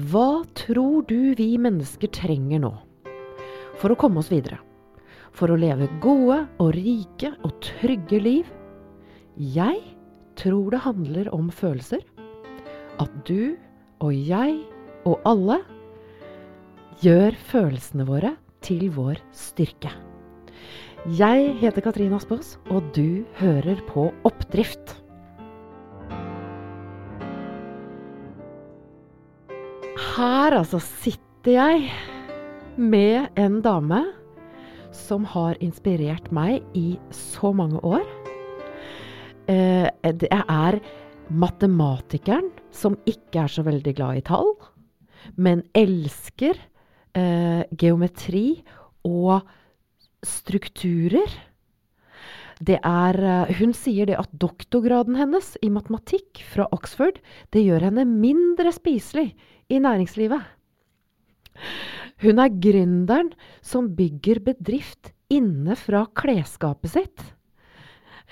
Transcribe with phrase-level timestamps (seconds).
[0.00, 2.72] Hva tror du vi mennesker trenger nå
[3.80, 4.56] for å komme oss videre?
[5.36, 8.48] For å leve gode og rike og trygge liv?
[9.36, 9.80] Jeg
[10.40, 12.00] tror det handler om følelser.
[13.00, 13.56] At du
[14.00, 14.62] og jeg
[15.08, 15.60] og alle
[17.02, 18.34] gjør følelsene våre
[18.64, 19.92] til vår styrke.
[21.18, 25.01] Jeg heter Katrine Aspaas, og du hører på Oppdrift.
[30.12, 31.84] Her altså sitter jeg
[32.76, 34.02] med en dame
[34.92, 38.02] som har inspirert meg i så mange år.
[39.48, 40.76] Eh, det er
[41.32, 44.52] matematikeren som ikke er så veldig glad i tall,
[45.40, 46.60] men elsker
[47.16, 48.60] eh, geometri
[49.08, 49.40] og
[50.20, 51.38] strukturer.
[52.68, 57.16] Er eh, Hun sier det at doktorgraden hennes i matematikk fra Oxford,
[57.48, 59.30] det gjør henne mindre spiselig
[59.70, 60.42] i næringslivet.
[62.22, 63.32] Hun er gründeren
[63.62, 67.24] som bygger bedrift inne fra klesskapet sitt.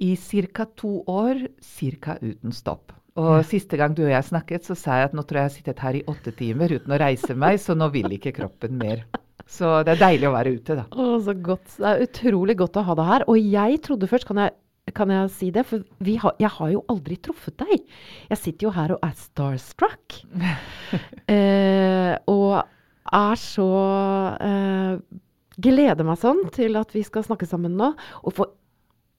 [0.00, 0.64] i ca.
[0.64, 2.18] to år, ca.
[2.22, 2.92] uten stopp.
[3.18, 5.50] Og siste gang du og jeg snakket, så sa jeg at nå tror jeg jeg
[5.50, 8.78] har sittet her i åtte timer uten å reise meg, så nå vil ikke kroppen
[8.78, 9.02] mer.
[9.48, 10.86] Så det er deilig å være ute, da.
[10.92, 11.68] Å, så godt.
[11.78, 13.24] Det er utrolig godt å ha deg her.
[13.32, 14.54] Og jeg trodde først, kan jeg,
[14.96, 15.84] kan jeg si det, for
[16.24, 17.86] har, jeg har jo aldri truffet deg.
[18.28, 20.18] Jeg sitter jo her og er starstruck.
[21.34, 22.60] eh, og
[23.18, 23.70] er så
[24.44, 25.00] eh,
[25.58, 27.88] Gleder meg sånn til at vi skal snakke sammen nå.
[28.22, 28.52] Og for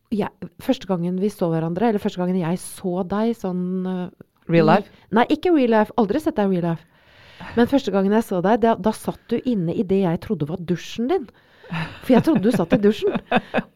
[0.09, 4.08] jeg, første gangen vi så hverandre, eller første gangen jeg så deg sånn uh,
[4.50, 4.90] Real life?
[5.14, 5.94] Nei, ikke real life.
[6.02, 6.86] Aldri sett deg real life.
[7.56, 10.50] Men første gangen jeg så deg, da, da satt du inne i det jeg trodde
[10.50, 11.25] var dusjen din.
[11.70, 13.14] For jeg trodde du satt i dusjen.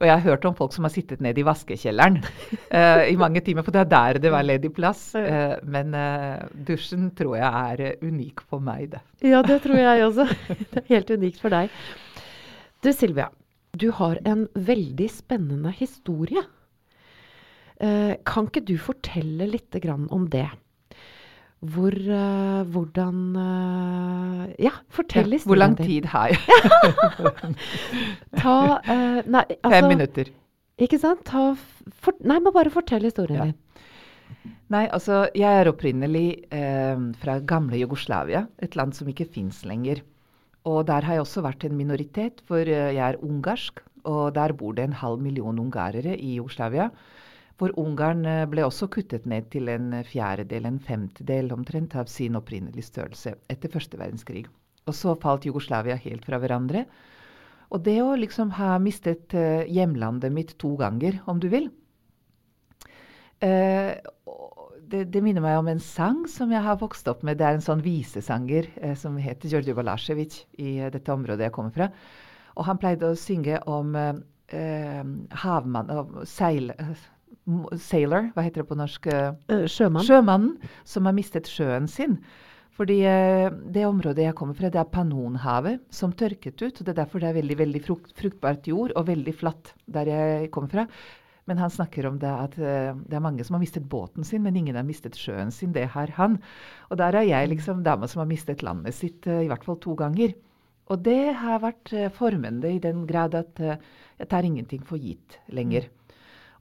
[0.00, 3.42] Og jeg har hørt om folk som har sittet ned i vaskekjelleren uh, i mange
[3.44, 5.10] timer, for det er der det var ledig plass.
[5.14, 9.02] Uh, men uh, dusjen tror jeg er unik for meg, det.
[9.22, 10.26] Ja, det tror jeg også.
[10.72, 11.70] Det er helt unikt for deg.
[12.82, 13.28] Du Silvia,
[13.78, 16.42] du har en veldig spennende historie.
[18.26, 19.76] kan ikke du fortelle litt
[20.10, 20.48] om det?
[21.62, 26.40] Hvor, uh, hvordan uh, Ja, fortell ja, Hvor lang tid har jeg?
[28.42, 30.32] Ta nei, altså, Fem minutter.
[30.82, 31.22] Ikke sant?
[31.22, 31.52] Ta,
[32.02, 33.46] for, nei, men bare fortell historien ja.
[33.52, 33.58] din.
[34.74, 36.26] Nei, altså jeg er opprinnelig
[37.20, 40.00] fra gamle Jugoslavia, et land som ikke fins lenger.
[40.68, 43.82] Og der har jeg også vært en minoritet, for jeg er ungarsk.
[44.08, 46.88] Og der bor det en halv million ungarere i Jugoslavia.
[47.60, 52.34] Hvor Ungarn eh, ble også kuttet ned til en fjerdedel, en femtedel omtrent, av sin
[52.34, 54.46] opprinnelige størrelse etter første verdenskrig.
[54.90, 56.86] Og så falt Jugoslavia helt fra hverandre.
[57.70, 61.70] Og det å liksom ha mistet uh, hjemlandet mitt to ganger, om du vil
[63.46, 63.94] uh,
[64.92, 67.38] det, det, minner meg om en sang som jeg har vokst opp med.
[67.40, 71.74] Det er en sånn visesanger eh, som heter Djordje Balasjevic i dette området jeg kommer
[71.74, 71.88] fra.
[72.52, 73.96] Og han pleide å synge om
[74.52, 75.92] havmann,
[76.28, 76.74] seil,
[77.80, 79.06] sailor, hva heter det på norsk?
[79.08, 80.04] Uh, sjømann.
[80.04, 82.18] Sjømannen som har mistet sjøen sin.
[82.76, 82.98] Fordi
[83.72, 86.78] det området jeg kommer fra, det er Panonhavet, som tørket ut.
[86.80, 90.08] og Det er derfor det er veldig, veldig frukt, fruktbart jord og veldig flatt der
[90.12, 90.86] jeg kommer fra.
[91.50, 94.44] Men han snakker om det at uh, det er mange som har mistet båten sin,
[94.44, 95.72] men ingen har mistet sjøen sin.
[95.74, 96.38] Det har han.
[96.90, 99.96] Og der er jeg liksom dama som har mistet landet sitt i hvert fall to
[99.98, 100.36] ganger.
[100.92, 105.86] Og det har vært formende i den grad at jeg tar ingenting for gitt lenger.
[105.88, 106.02] Mm.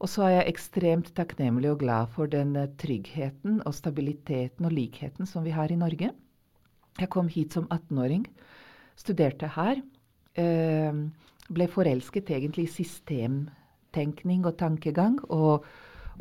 [0.02, 4.74] Og så er jeg ekstremt takknemlig og glad for den eh, tryggheten og stabiliteten og
[4.74, 6.10] likheten som vi har i Norge.
[6.98, 8.26] Jeg kom hit som 18-åring,
[8.98, 9.82] studerte her.
[10.42, 11.02] Eh,
[11.52, 12.74] ble forelsket egentlig i
[13.92, 15.20] systemtenkning og tankegang.
[15.30, 15.66] Og,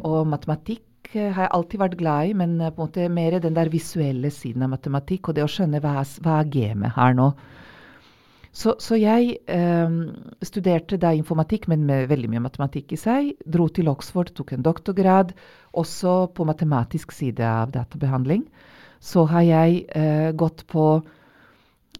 [0.02, 3.54] og matematikk eh, har jeg alltid vært glad i, men på en måte mer den
[3.54, 5.28] der visuelle siden av matematikk.
[5.28, 7.32] Og det å skjønne hva, hva er gamet her nå.
[8.52, 9.90] Så, så jeg eh,
[10.42, 13.36] studerte da informatikk, men med veldig mye matematikk i seg.
[13.46, 15.32] Dro til Oxford, tok en doktorgrad,
[15.72, 18.48] også på matematisk side av databehandling.
[19.00, 21.19] Så har jeg eh, gått på eh,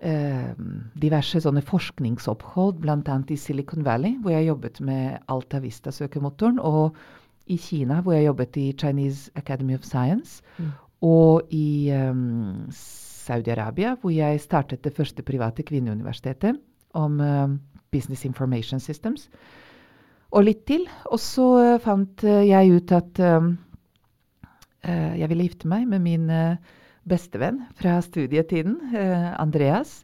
[0.00, 3.16] diverse sånne forskningsopphold, bl.a.
[3.28, 6.96] i Silicon Valley, hvor jeg jobbet med Alta Vista-søkemotoren, og
[7.50, 10.70] i Kina, hvor jeg jobbet i Chinese Academy of Science, mm.
[11.02, 16.56] og i um, Saudi-Arabia, hvor jeg startet det første private kvinneuniversitetet
[16.94, 17.50] om uh,
[17.92, 19.28] Business Information Systems.
[20.30, 20.86] Og litt til.
[21.10, 23.24] Og så uh, fant uh, jeg ut at
[24.80, 26.22] jeg ville gifte meg med min
[27.10, 28.78] bestevenn fra studietiden,
[29.34, 30.00] Andreas.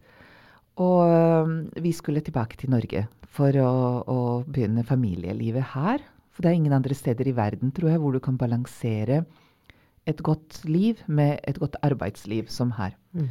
[0.82, 3.06] Og vi skulle tilbake til Norge
[3.36, 3.72] for å,
[4.04, 6.04] å, begynne familielivet her.
[6.34, 9.22] For det er ingen andre steder i verden tror jeg, hvor du kan balansere
[10.06, 12.94] et godt liv med et godt arbeidsliv som her.
[13.16, 13.30] Mm.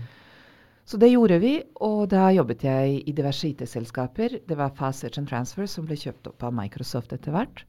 [0.85, 4.39] Så det gjorde vi, og da jobbet jeg i diverse IT-selskaper.
[4.45, 7.63] Det var Fast Search and Transfer som ble kjøpt opp av Microsoft etter hvert.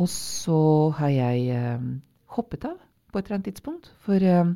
[0.00, 0.58] Og så
[0.98, 1.86] har jeg eh,
[2.36, 2.76] hoppet av
[3.12, 3.88] på et eller annet tidspunkt.
[4.04, 4.52] For eh,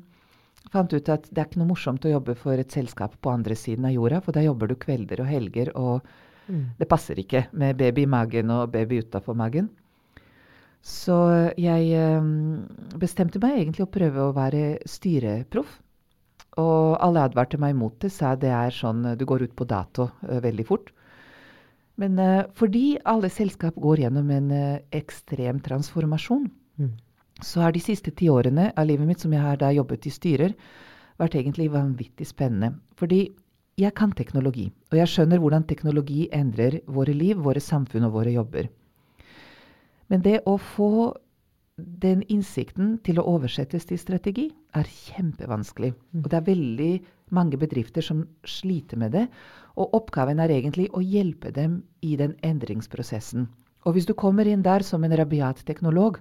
[0.72, 3.56] fant ut at det er ikke noe morsomt å jobbe for et selskap på andre
[3.58, 6.06] siden av jorda, for da jobber du kvelder og helger, og
[6.48, 6.62] mm.
[6.80, 9.70] det passer ikke med baby i magen og baby utafor magen.
[10.86, 11.16] Så
[11.58, 12.66] jeg ehm,
[13.00, 15.80] bestemte meg egentlig å prøve å være styreproff.
[16.62, 20.06] Og alle advarte meg mot det, sa det er sånn du går ut på dato
[20.24, 20.92] uh, veldig fort.
[22.00, 26.46] Men uh, fordi alle selskap går gjennom en uh, ekstrem transformasjon,
[26.80, 26.94] mm.
[27.42, 30.12] Så har de siste ti årene av livet mitt som jeg har da jobbet i
[30.14, 30.54] styrer,
[31.20, 32.76] vært egentlig vanvittig spennende.
[32.96, 33.26] Fordi
[33.76, 38.32] jeg kan teknologi, og jeg skjønner hvordan teknologi endrer våre liv, våre samfunn og våre
[38.32, 38.70] jobber.
[40.08, 41.12] Men det å få
[41.76, 44.46] den innsikten til å oversettes til strategi
[44.78, 45.92] er kjempevanskelig.
[45.92, 46.22] Mm.
[46.22, 46.92] Og det er veldig
[47.36, 49.26] mange bedrifter som sliter med det.
[49.76, 53.48] Og oppgaven er egentlig å hjelpe dem i den endringsprosessen.
[53.84, 56.16] Og hvis du kommer inn der som en rabiat teknolog,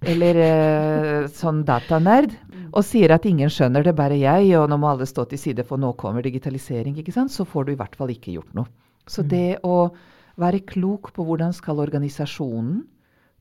[0.00, 2.68] eller eh, sånn datanerd, mm.
[2.72, 5.66] og sier at ingen skjønner det, bare jeg, og nå må alle stå til side,
[5.68, 7.32] for nå kommer digitalisering, ikke sant?
[7.34, 8.70] så får du i hvert fall ikke gjort noe.
[9.10, 9.28] Så mm.
[9.28, 9.76] det å
[10.40, 12.80] være klok på hvordan skal organisasjonen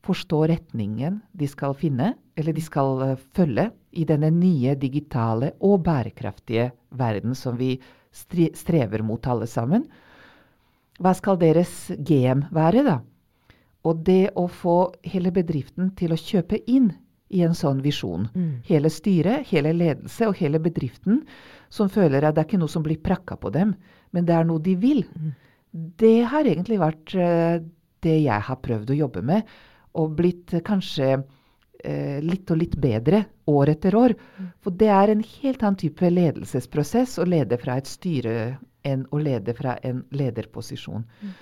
[0.05, 5.79] forstå retningen de skal finne, eller de skal uh, følge, i denne nye digitale og
[5.87, 7.73] bærekraftige verden som vi
[8.13, 9.87] strever mot alle sammen.
[11.01, 11.71] Hva skal deres
[12.05, 12.99] GM være, da?
[13.87, 16.91] Og det å få hele bedriften til å kjøpe inn
[17.29, 18.27] i en sånn visjon.
[18.33, 18.51] Mm.
[18.67, 21.21] Hele styret, hele ledelse og hele bedriften
[21.69, 23.75] som føler at det er ikke noe som blir prakka på dem,
[24.11, 25.03] men det er noe de vil.
[25.13, 25.33] Mm.
[26.01, 27.59] Det har egentlig vært uh,
[28.01, 29.59] det jeg har prøvd å jobbe med
[29.99, 31.07] og blitt kanskje
[31.83, 34.13] eh, litt og litt bedre år etter år.
[34.37, 34.49] Mm.
[34.63, 38.35] For det er en helt annen type ledelsesprosess å lede fra et styre
[38.87, 41.03] enn å lede fra en lederposisjon.
[41.03, 41.33] Mm.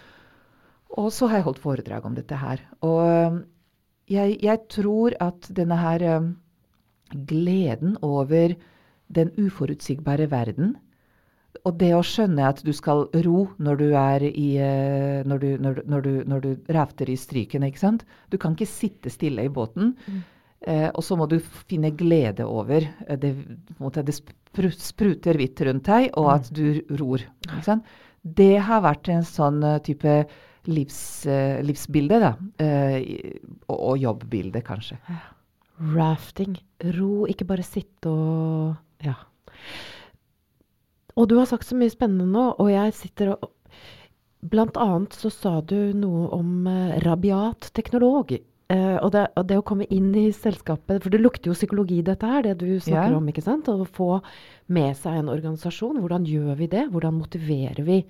[0.95, 2.63] Og så har jeg holdt foredrag om dette her.
[2.87, 3.39] Og eh,
[4.15, 6.33] jeg, jeg tror at denne her um,
[7.27, 8.55] gleden over
[9.11, 10.75] den uforutsigbare verden
[11.65, 15.49] og det å skjønne at du skal ro når du er i uh, når, du,
[15.63, 18.07] når, når, du, når du rafter i strykene, ikke sant.
[18.31, 19.93] Du kan ikke sitte stille i båten.
[20.07, 20.25] Mm.
[20.67, 21.37] Uh, og så må du
[21.69, 23.33] finne glede over uh, det,
[23.77, 24.17] det
[24.79, 26.57] spruter hvitt rundt deg, og at mm.
[26.57, 27.25] du ror.
[27.47, 27.95] Ikke sant?
[28.21, 30.19] Det har vært en sånn type
[30.67, 30.99] livs,
[31.65, 32.31] livsbilde, da.
[33.67, 34.97] Og, og, jobbbilde, kanskje.
[35.95, 36.57] Rafting.
[36.97, 39.15] Ro, ikke bare sitte og Ja.
[41.17, 43.53] Og du har sagt så mye spennende nå, og jeg sitter og
[44.45, 48.35] Blant annet så sa du noe om uh, rabiat teknolog.
[48.69, 52.01] Uh, og, det, og, det, å komme inn i selskapet For det lukter jo psykologi,
[52.05, 53.17] dette her, det du snakker yeah.
[53.17, 53.29] om.
[53.31, 53.69] ikke sant?
[53.71, 54.19] Å få
[54.75, 56.01] med seg en organisasjon.
[56.03, 56.85] Hvordan gjør vi det?
[56.93, 58.01] Hvordan motiverer vi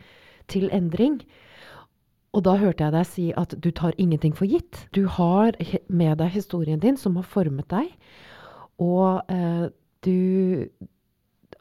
[0.51, 1.21] til endring?
[2.37, 4.83] Og da hørte jeg deg si at du tar ingenting for gitt.
[4.93, 5.57] Du har
[5.89, 7.89] med deg historien din som har formet deg.
[8.77, 9.67] Og eh,
[10.05, 10.67] du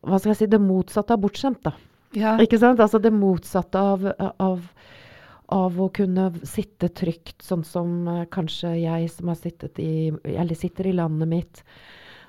[0.04, 0.50] Hva skal jeg si?
[0.52, 1.72] Det motsatte av bortskjemt, da.
[2.16, 2.36] Ja.
[2.42, 2.80] Ikke sant?
[2.82, 4.04] Altså det motsatte av,
[4.42, 4.66] av,
[5.52, 10.58] av å kunne sitte trygt, sånn som eh, kanskje jeg som har sittet i Eller
[10.58, 11.64] sitter i landet mitt,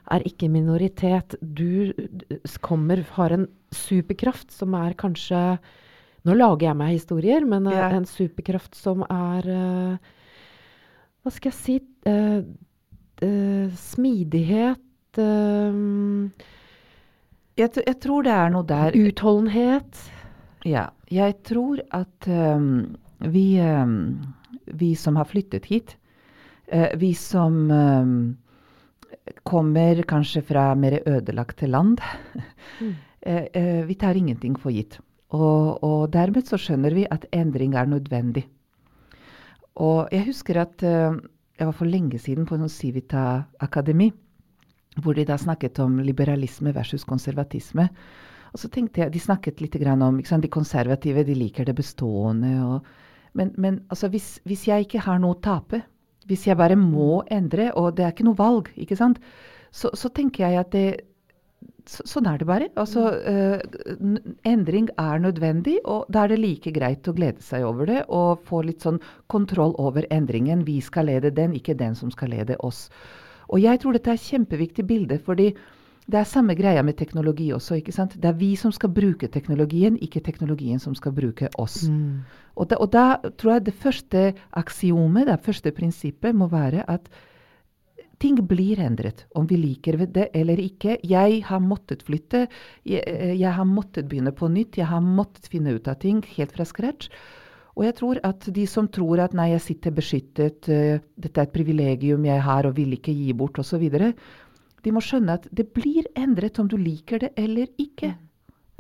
[0.08, 1.36] er ikke minoritet.
[1.42, 1.92] Du
[2.64, 5.42] kommer, har en superkraft som er kanskje
[6.28, 7.90] Nå lager jeg meg historier, men eh, Ja.
[7.96, 9.98] en superkraft som er eh,
[11.24, 14.84] Hva skal jeg si eh, Smidighet
[17.58, 19.98] Jeg, jeg tror det er noe der Utholdenhet.
[20.68, 20.90] Ja.
[21.10, 24.20] Jeg tror at um, vi, um,
[24.78, 25.96] vi som har flyttet hit,
[26.70, 28.38] uh, vi som um,
[29.48, 32.04] kommer kanskje fra mer ødelagte land,
[32.78, 32.94] Mm.
[33.26, 35.00] uh, uh, vi tar ingenting for gitt.
[35.36, 38.46] Og, og dermed så skjønner vi at endring er nødvendig.
[39.76, 41.18] Og jeg husker at uh,
[41.58, 44.12] jeg var for lenge siden på en Civita-akademi,
[45.02, 47.90] hvor de da snakket om liberalisme versus konservatisme.
[48.54, 51.76] Og så tenkte jeg, De snakket litt om ikke sant, de konservative de liker det
[51.76, 52.64] bestående.
[52.66, 52.82] Og,
[53.34, 55.82] men men altså, hvis, hvis jeg ikke har noe å tape,
[56.26, 59.20] hvis jeg bare må endre, og det er ikke noe valg, ikke sant,
[59.72, 61.02] så, så tenker jeg at det
[61.90, 62.68] så, Sånn er det bare.
[62.80, 63.62] Altså, eh,
[64.48, 68.44] endring er nødvendig, og da er det like greit å glede seg over det og
[68.48, 69.00] få litt sånn
[69.32, 70.66] kontroll over endringen.
[70.68, 72.88] Vi skal lede den, ikke den som skal lede oss.
[73.48, 75.54] Og jeg tror dette er et kjempeviktig bilde, fordi
[76.08, 77.76] det er samme greia med teknologi også.
[77.82, 78.16] ikke sant?
[78.16, 81.84] Det er vi som skal bruke teknologien, ikke teknologien som skal bruke oss.
[81.92, 82.24] Mm.
[82.56, 84.22] Og, da, og da tror jeg det første
[84.56, 87.10] aksiomet, det første prinsippet, må være at
[88.22, 90.98] ting blir endret, om vi liker det eller ikke.
[91.06, 92.48] Jeg har måttet flytte,
[92.88, 96.24] jeg, eh, jeg har måttet begynne på nytt, jeg har måttet finne ut av ting
[96.36, 97.12] helt fra scratch.
[97.78, 101.46] Og jeg tror at de som tror at nei, jeg sitter beskyttet, uh, dette er
[101.46, 103.86] et privilegium jeg har og vil ikke gi bort osv.,
[104.86, 108.16] de må skjønne at det blir endret om du liker det eller ikke.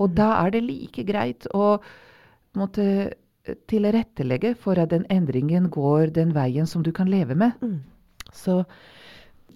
[0.01, 1.77] Og da er det like greit å
[2.57, 3.13] måtte
[3.69, 7.53] tilrettelegge for at den endringen går den veien som du kan leve med.
[7.61, 7.81] Mm.
[8.33, 8.63] Så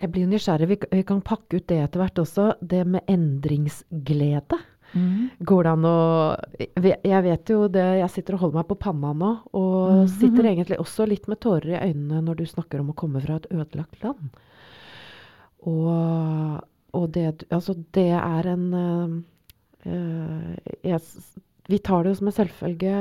[0.02, 0.68] jeg blir nysgjerrig.
[0.68, 2.48] Vi, vi kan pakke ut det etter hvert også.
[2.62, 4.60] Det med endringsglede.
[5.40, 5.98] Går det an å
[6.84, 10.10] Jeg vet jo det Jeg sitter og holder meg på panna nå, og mm.
[10.18, 13.38] sitter egentlig også litt med tårer i øynene når du snakker om å komme fra
[13.40, 14.34] et ødelagt land.
[15.70, 16.60] Og,
[16.98, 18.68] og det Altså, det er en
[19.86, 21.00] øh, jeg,
[21.70, 22.96] Vi tar det jo som en selvfølge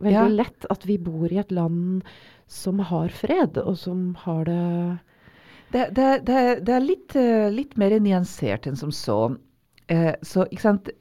[0.00, 0.28] veldig Ja.
[0.28, 2.02] lett at vi bor i et land
[2.50, 4.98] som har fred, og som har det
[5.70, 9.20] Det, det, det, det er litt, eh, litt mer nyansert enn som så.
[9.90, 10.46] Eh, så?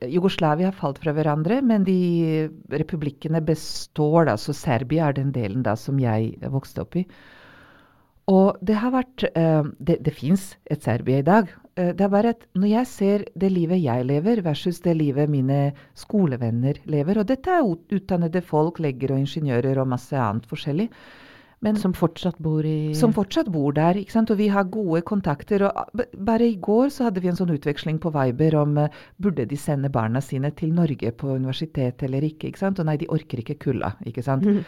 [0.05, 4.25] Jugoslavia har falt fra hverandre, men de republikkene består.
[4.29, 7.05] da, så Serbia er den delen da som jeg vokste opp i.
[8.29, 11.49] Og det har vært eh, Det, det fins et Serbia i dag.
[11.75, 15.29] Eh, det er bare at når jeg ser det livet jeg lever versus det livet
[15.29, 20.89] mine skolevenner lever Og dette er utdannede folk, legger og ingeniører og masse annet forskjellig.
[21.61, 23.97] Men Som fortsatt bor i som fortsatt bor der.
[23.99, 24.31] ikke sant?
[24.31, 25.65] Og vi har gode kontakter.
[25.67, 28.87] og Bare i går så hadde vi en sånn utveksling på Viber om uh,
[29.19, 32.47] burde de sende barna sine til Norge på universitet eller ikke.
[32.47, 32.79] ikke sant?
[32.79, 33.97] Og nei, de orker ikke kulda.
[34.07, 34.47] ikke sant?
[34.47, 34.63] Mm.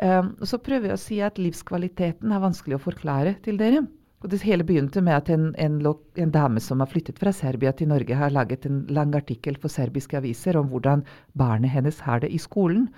[0.00, 3.84] Um, så prøver jeg å si at livskvaliteten er vanskelig å forklare til dere.
[4.24, 5.76] Og det hele begynte med at en, en,
[6.16, 9.68] en dame som har flyttet fra Serbia til Norge, har laget en lang artikkel for
[9.68, 11.04] serbiske aviser om hvordan
[11.36, 12.88] barnet hennes har det i skolen.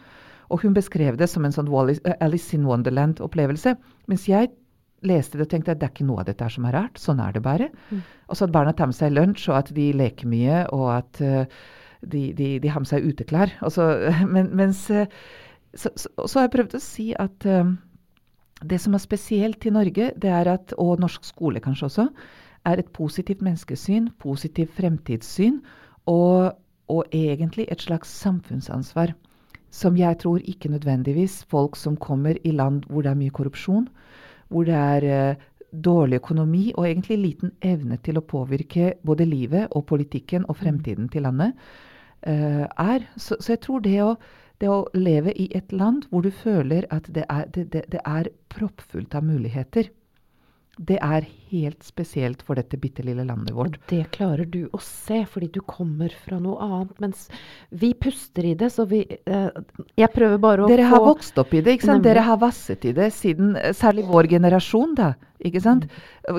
[0.50, 3.76] Og hun beskrev det som en sånn eh, Alice in Wonderland-opplevelse.
[4.10, 4.52] Mens jeg
[5.06, 7.00] leste det og tenkte at det er ikke noe av dette som er rart.
[7.00, 7.70] Sånn er det bare.
[7.90, 8.04] Mm.
[8.28, 11.20] Og så at barna tar med seg lunsj, og at de leker mye, og at
[11.22, 11.66] uh,
[12.00, 13.52] de, de, de har med seg uteklær.
[13.66, 13.88] Og så,
[14.34, 15.10] men, mens eh,
[15.76, 17.74] så, så, så har jeg prøvd å si at eh,
[18.66, 22.06] det som er spesielt i Norge, det er at, og norsk skole kanskje også,
[22.66, 25.60] er et positivt menneskesyn, positivt fremtidssyn,
[26.10, 26.56] og,
[26.90, 29.12] og egentlig et slags samfunnsansvar.
[29.70, 33.88] Som jeg tror ikke nødvendigvis folk som kommer i land hvor det er mye korrupsjon,
[34.48, 35.44] hvor det er eh,
[35.84, 41.08] dårlig økonomi og egentlig liten evne til å påvirke både livet og politikken og fremtiden
[41.12, 41.52] til landet,
[42.22, 43.06] eh, er.
[43.16, 44.14] Så, så jeg tror det å,
[44.60, 48.00] det å leve i et land hvor du føler at det er, det, det, det
[48.04, 49.90] er proppfullt av muligheter,
[50.76, 53.76] det er helt spesielt for dette bitte lille landet vårt.
[53.78, 56.96] Og det klarer du å se, fordi du kommer fra noe annet.
[57.02, 57.26] Mens
[57.70, 59.48] vi puster i det, så vi eh,
[59.96, 62.02] Jeg prøver bare å Dere har få vokst opp i det, ikke sant?
[62.02, 62.10] Nemlig.
[62.10, 65.14] Dere har vasset i det siden eh, Særlig vår generasjon, da.
[65.44, 65.84] Ikke sant?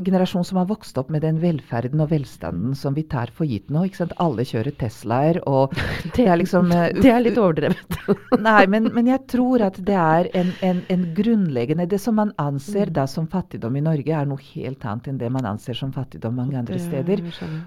[0.04, 3.70] Generasjon som har vokst opp med den velferden og velstanden som vi tar for gitt
[3.70, 3.86] nå.
[3.86, 4.16] ikke sant?
[4.24, 5.76] Alle kjører Teslaer, og
[6.18, 8.00] det er liksom uh, Det er litt overdrevet.
[8.48, 12.34] Nei, men, men, jeg tror at det er en, en, en, grunnleggende Det som man
[12.42, 15.92] anser da som fattigdom i Norge, er noe helt annet enn det man anser som
[15.94, 17.22] fattigdom mange andre steder.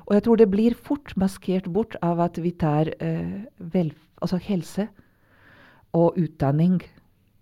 [0.08, 4.40] Og jeg tror det blir fort maskert bort av at vi tar eh, vel, altså
[4.42, 4.88] helse
[5.94, 6.80] og utdanning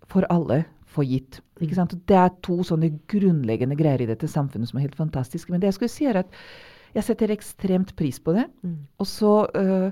[0.09, 1.41] for alle for gitt.
[1.59, 5.53] Det er to sånne grunnleggende greier i dette samfunnet som er helt fantastiske.
[5.53, 6.39] Men det jeg skulle si er at
[6.95, 8.47] jeg setter ekstremt pris på det.
[8.65, 8.79] Mm.
[8.99, 9.91] Og så uh,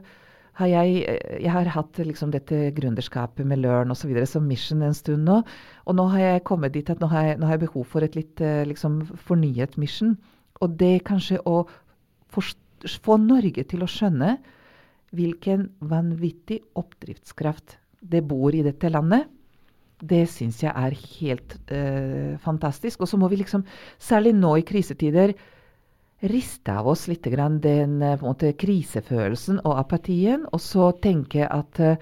[0.57, 4.13] har jeg, jeg har hatt liksom, dette gründerskapet med Learn osv.
[4.29, 5.43] som mission en stund nå.
[5.85, 8.07] Og nå har jeg kommet dit at nå har jeg, nå har jeg behov for
[8.07, 10.17] et litt uh, liksom, fornyet mission.
[10.65, 11.67] Og det kanskje å
[12.33, 14.37] få Norge til å skjønne
[15.17, 19.29] hvilken vanvittig oppdriftskraft det bor i dette landet
[20.05, 23.01] det syns jeg er helt uh, fantastisk.
[23.01, 23.65] Og så må vi liksom,
[23.99, 25.33] særlig nå i krisetider,
[26.23, 31.97] riste av oss litt den uh, måte, krisefølelsen og apatien, og så tenke at uh,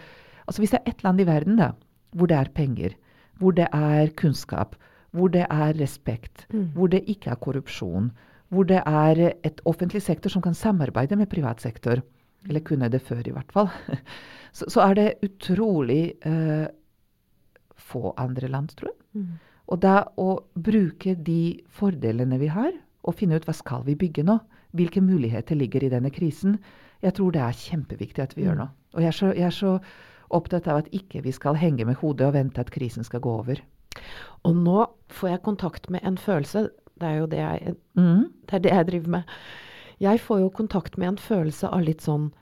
[0.46, 1.72] altså Hvis det er ett land i verden da,
[2.12, 2.94] hvor det er penger,
[3.40, 4.76] hvor det er kunnskap,
[5.10, 6.74] hvor det er respekt, mm.
[6.74, 8.10] hvor det ikke er korrupsjon,
[8.48, 12.02] hvor det er et offentlig sektor som kan samarbeide med privat sektor,
[12.48, 13.70] eller kunne det før i hvert fall,
[14.56, 16.68] så, så er det utrolig uh,
[17.74, 19.00] få andre land, tror jeg.
[19.22, 19.34] Mm.
[19.72, 22.74] Og da å bruke de fordelene vi har,
[23.04, 24.38] og finne ut hva skal vi bygge nå,
[24.74, 26.58] hvilke muligheter ligger i denne krisen,
[27.04, 28.46] jeg tror det er kjempeviktig at vi mm.
[28.48, 28.68] gjør nå.
[28.94, 29.74] Og jeg er, så, jeg er, så,
[30.34, 33.34] opptatt av at ikke vi skal henge med hodet og vente at krisen skal gå
[33.42, 33.60] over.
[34.48, 36.64] Og nå får jeg kontakt med en følelse.
[36.98, 38.24] Det er jo det jeg, mm.
[38.48, 39.36] det, er det jeg driver med.
[40.02, 42.32] Jeg får jo kontakt med en følelse av litt sånn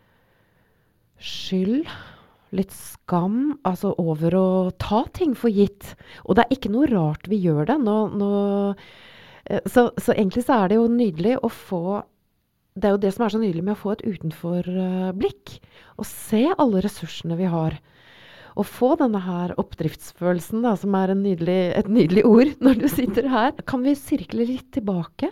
[1.23, 1.91] skyld
[2.53, 4.49] litt skam altså over å
[4.81, 5.95] ta ting for gitt.
[6.27, 7.79] Og det er ikke noe rart vi gjør det.
[7.83, 8.31] Nå, nå,
[9.67, 12.03] så, så, egentlig så er det jo nydelig å få
[12.73, 15.57] Det er jo det som er så nydelig med å få et utenforblikk.
[16.01, 17.77] Å se alle ressursene vi har.
[18.57, 23.29] Å få denne her oppdriftsfølelsen, da, som er nydelig, et nydelig ord når du sitter
[23.33, 23.53] her.
[23.69, 25.29] Kan vi sirkle litt tilbake?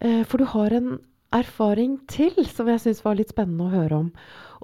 [0.00, 0.96] Eh, for du har en
[1.36, 4.12] erfaring til som jeg syns var litt spennende å høre om.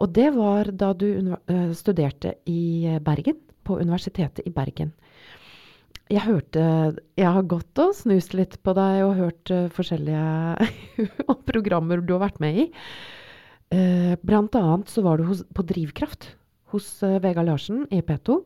[0.01, 1.37] Og det var da du
[1.77, 4.93] studerte i eh, Bergen, på Universitetet i Bergen.
[6.12, 6.62] Jeg hørte
[7.17, 10.69] Jeg har gått og snust litt på deg og hørt uh, forskjellige
[11.51, 12.67] programmer du har vært med i.
[13.73, 16.35] Uh, blant annet så var du hos, på Drivkraft
[16.75, 18.37] hos uh, Vegard Larsen i P2.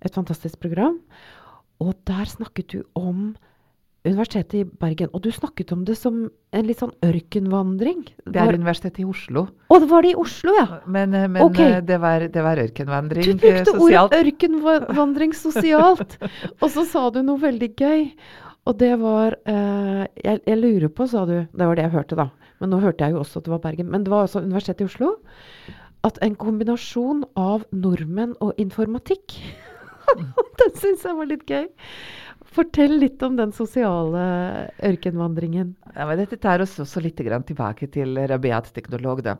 [0.00, 0.96] Et fantastisk program.
[1.84, 3.34] Og der snakket du om
[4.00, 5.10] Universitetet i Bergen.
[5.12, 6.22] Og du snakket om det som
[6.56, 8.06] en litt sånn ørkenvandring.
[8.24, 8.56] Det er var...
[8.56, 9.42] Universitetet i Oslo.
[9.68, 10.66] Å, det var det i Oslo, ja!
[10.88, 11.74] Men, eh, men okay.
[11.76, 13.42] Eh, det, var, det, var, ørkenvandring sosialt.
[13.42, 16.16] Du brukte ordet ørkenvandring sosialt!
[16.62, 18.06] og så sa du noe veldig gøy.
[18.70, 22.18] Og det var eh, jeg, jeg, lurer på, sa du Det var det jeg hørte,
[22.22, 22.30] da.
[22.60, 23.92] Men nå hørte jeg jo også at det var Bergen.
[23.92, 25.12] Men det var altså Universitetet i Oslo.
[26.08, 29.36] At en kombinasjon av nordmenn og informatikk
[30.60, 31.68] Den syns jeg var litt gøy.
[32.50, 34.22] Fortell litt om den sosiale
[34.82, 35.76] ørkenvandringen.
[35.94, 39.22] Ja, dette tar oss også litt tilbake til rabiat teknolog.
[39.22, 39.36] Da.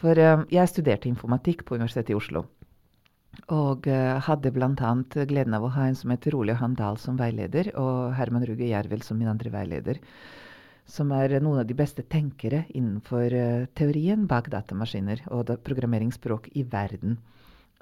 [0.00, 2.42] For uh, jeg studerte informatikk på Universitetet i Oslo.
[3.54, 4.90] Og uh, hadde bl.a.
[5.30, 9.06] gleden av å ha en som heter Ole Handal som veileder, og Herman Ruge Jervel
[9.06, 10.02] som min andre veileder.
[10.90, 16.66] Som er noen av de beste tenkere innenfor uh, teorien bak datamaskiner og programmeringsspråk i
[16.66, 17.20] verden.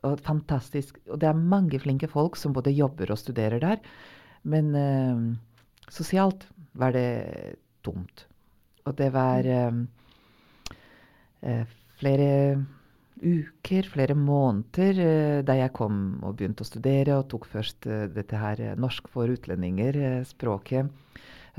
[0.05, 1.01] Og fantastisk.
[1.09, 3.81] Og det er mange flinke folk som både jobber og studerer der.
[4.43, 5.25] Men eh,
[5.93, 6.47] sosialt
[6.79, 8.27] var det tomt.
[8.89, 9.83] Og det var eh,
[11.47, 11.67] eh,
[12.01, 12.31] flere
[13.23, 18.09] uker, flere måneder eh, da jeg kom og begynte å studere og tok først eh,
[18.11, 20.91] dette her norsk for utlendinger, språket.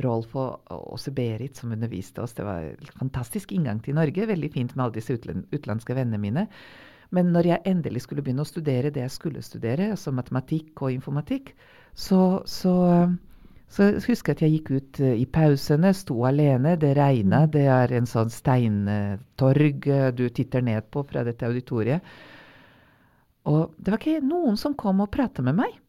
[0.02, 2.34] Rolf og også Berit som underviste oss.
[2.34, 4.26] Det var en fantastisk inngang til Norge.
[4.26, 6.48] Veldig fint med alle disse utenlandske vennene mine.
[7.14, 10.96] Men når jeg endelig skulle begynne å studere det jeg skulle studere, altså matematikk og
[10.96, 11.54] informatikk,
[11.94, 12.74] så, så,
[13.70, 16.76] så husker jeg at jeg gikk ut uh, i pausene, sto alene.
[16.82, 17.44] Det regna.
[17.46, 17.54] Mm.
[17.54, 22.02] Det er en sånn steintorg uh, du titter ned på fra dette auditoriet.
[23.50, 25.80] Og det var ikke noen som kom og pratet med meg.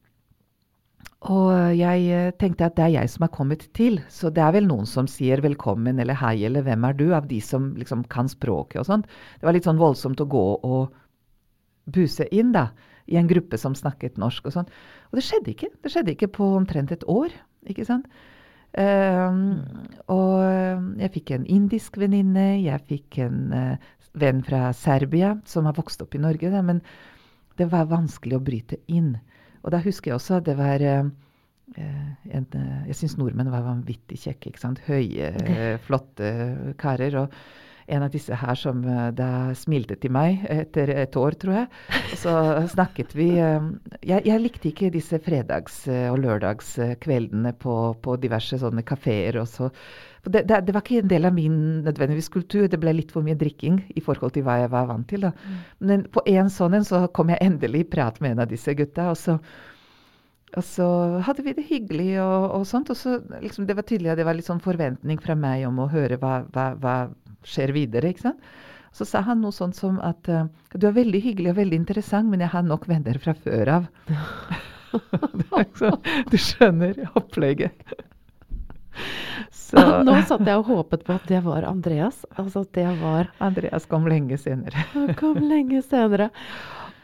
[1.25, 4.59] Og jeg uh, tenkte at det er jeg som er kommet til, så det er
[4.59, 8.05] vel noen som sier velkommen eller hei eller hvem er du, av de som liksom
[8.13, 9.09] kan språket og sånt.
[9.41, 11.01] Det var litt sånn voldsomt å gå og
[11.97, 12.69] buse inn, da
[13.11, 14.47] i en gruppe som snakket norsk.
[14.49, 14.71] Og sånn.
[15.11, 15.73] Og det skjedde ikke.
[15.85, 17.35] Det skjedde ikke på omtrent et år.
[17.69, 18.09] ikke sant?
[18.75, 19.63] Um,
[20.11, 20.41] og
[20.99, 26.03] jeg fikk en indisk venninne, jeg fikk en uh, venn fra Serbia som har vokst
[26.03, 26.51] opp i Norge.
[26.51, 26.83] Da, men
[27.59, 29.15] det var vanskelig å bryte inn.
[29.65, 31.11] Og da husker jeg også at det var uh,
[31.81, 34.53] eh, en, uh, Jeg syns nordmenn var vanvittig kjekke.
[34.53, 34.83] ikke sant?
[34.89, 36.31] Høye, eh, flotte
[36.81, 37.23] karer.
[37.25, 37.39] og
[37.87, 42.03] en av disse her som eh, da smilte til meg etter et år, tror jeg.
[42.21, 42.33] Så
[42.73, 43.69] snakket vi eh,
[44.01, 49.41] Jeg, jeg likte ikke disse fredags- og lørdagskveldene på, på diverse sånne kafeer.
[50.25, 52.69] det, det, det, var ikke en del av min nødvendigvis kultur.
[52.69, 55.29] Det ble litt for mye drikking i forhold til hva jeg var vant til.
[55.29, 55.33] da.
[55.45, 55.61] Mm.
[55.79, 58.75] Men på en sånn en så kom jeg endelig i prat med en av disse
[58.75, 59.11] gutta.
[59.13, 59.39] og så
[60.55, 60.87] og så
[61.27, 62.91] hadde vi det hyggelig og, og sånt.
[62.93, 65.81] Og så liksom, det var tydelig at det var litt sånn forventning fra meg om
[65.83, 66.95] å høre hva, hva, hva
[67.45, 68.13] skjer videre.
[68.13, 68.53] ikke sant?
[68.95, 72.31] Så sa han noe sånt som at uh, du er veldig hyggelig og veldig interessant,
[72.31, 73.89] men jeg har nok venner fra før av.
[76.31, 77.97] du skjønner opplegget.
[79.51, 79.83] Så.
[80.07, 82.23] Nå satt jeg og håpet på at det var Andreas.
[82.39, 84.87] Altså at det var Andreas kom lenge senere.
[84.95, 86.31] Han kom lenge senere.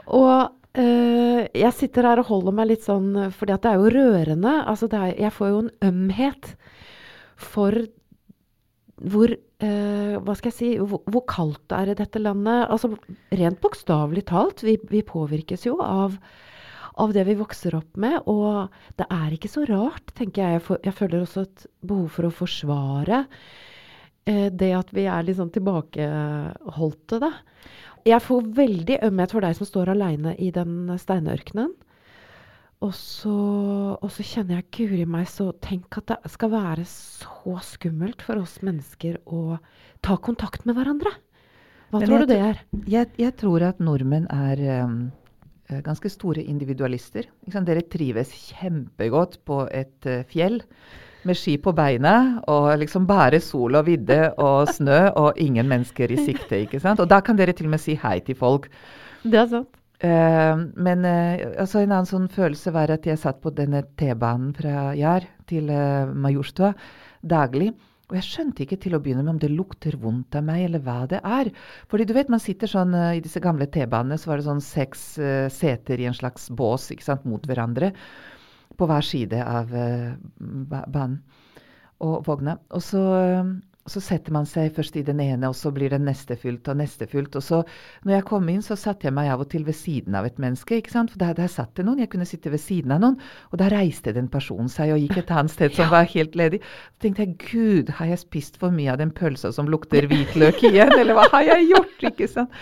[0.07, 3.88] Og Uh, jeg sitter her og holder meg litt sånn fordi at det er jo
[3.90, 4.53] rørende.
[4.70, 6.53] Altså er, jeg får jo en ømhet
[7.42, 7.74] for
[9.01, 12.69] hvor eh, Hva skal jeg si hvor, hvor, kaldt det er i dette landet.
[12.69, 12.93] Altså
[13.41, 14.65] rent bokstavelig talt.
[14.67, 16.17] Vi, vi påvirkes jo av,
[17.01, 18.21] av, det vi vokser opp med.
[18.31, 18.69] Og
[19.01, 20.59] det er ikke så rart, tenker jeg.
[20.59, 23.25] Jeg, for, jeg føler også et behov for å forsvare
[24.29, 27.35] eh, det at vi er litt sånn tilbakeholdte, da.
[28.09, 31.75] Jeg får veldig ømhet for deg som står aleine i den steinørkenen.
[32.81, 33.33] Og så,
[34.01, 38.40] og så, kjenner jeg guri meg så Tenk at det skal være så skummelt for
[38.40, 39.59] oss mennesker å
[40.05, 41.12] ta kontakt med hverandre.
[41.90, 42.62] Hva Men tror du det er?
[42.88, 44.97] Jeg, jeg, tror at nordmenn er um,
[45.85, 47.29] ganske store individualister.
[47.45, 50.62] Dere trives kjempegodt på et uh, fjell
[51.29, 52.14] med ski på beina
[52.49, 56.62] og liksom bare sol og vidde og snø og ingen mennesker i sikte.
[56.64, 57.03] ikke sant?
[57.03, 58.71] Og da kan dere til og med si hei til folk.
[59.21, 59.80] Det er sant.
[60.01, 64.55] Uh, men uh, altså en annen sånn følelse var at jeg satt på denne T-banen
[64.57, 66.73] fra Jar til uh, Majorstua
[67.21, 67.69] daglig.
[68.09, 70.83] Og jeg skjønte ikke til å begynne med om det lukter vondt av meg, eller
[70.83, 71.53] hva det er.
[71.93, 75.05] Fordi du vet, man sitter sånn I disse gamle T-banene så var det sånn seks
[75.55, 77.93] seter i en slags bås ikke sant, mot hverandre
[78.81, 81.21] på hver side av uh, banen
[82.01, 82.57] og vogna.
[82.73, 83.03] Og så,
[83.90, 86.79] så, setter man seg først i den ene, og så blir den neste fylt og
[86.81, 87.37] neste fylt.
[87.38, 87.61] Og så,
[88.07, 90.40] når jeg kom inn, så satte jeg meg av og til ved siden av et
[90.42, 90.79] menneske.
[90.79, 91.12] ikke sant?
[91.14, 92.03] For der, der satt det noen.
[92.03, 93.18] Jeg kunne sitte ved siden av noen.
[93.50, 96.62] Og da reiste den personen seg og gikk et annet sted som var helt ledig.
[96.94, 100.62] Så tenkte jeg gud, har jeg spist for mye av den pølsa som lukter hvitløk
[100.70, 100.94] igjen?
[100.98, 102.07] Eller hva har jeg gjort?
[102.12, 102.61] ikke sant?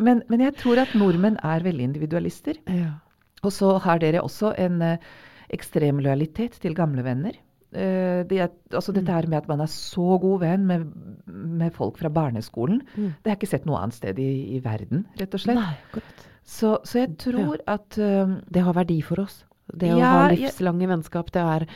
[0.00, 2.56] Men, men jeg tror at nordmenn er veldig individualister.
[2.70, 2.94] Ja.
[3.42, 5.10] Og så har dere også en eh,
[5.52, 7.36] ekstrem lojalitet til gamle venner.
[7.72, 8.42] Uh, det
[8.76, 10.84] altså dette her med at man er så god venn med,
[11.32, 13.06] med folk fra barneskolen, mm.
[13.22, 15.56] det har jeg ikke sett noe annet sted i, i verden, rett og slett.
[15.56, 16.04] Nei,
[16.44, 17.78] så, så, jeg tror ja.
[17.78, 19.42] at uh, Det har verdi for oss.
[19.72, 21.68] Det å ha livslange vennskap, det er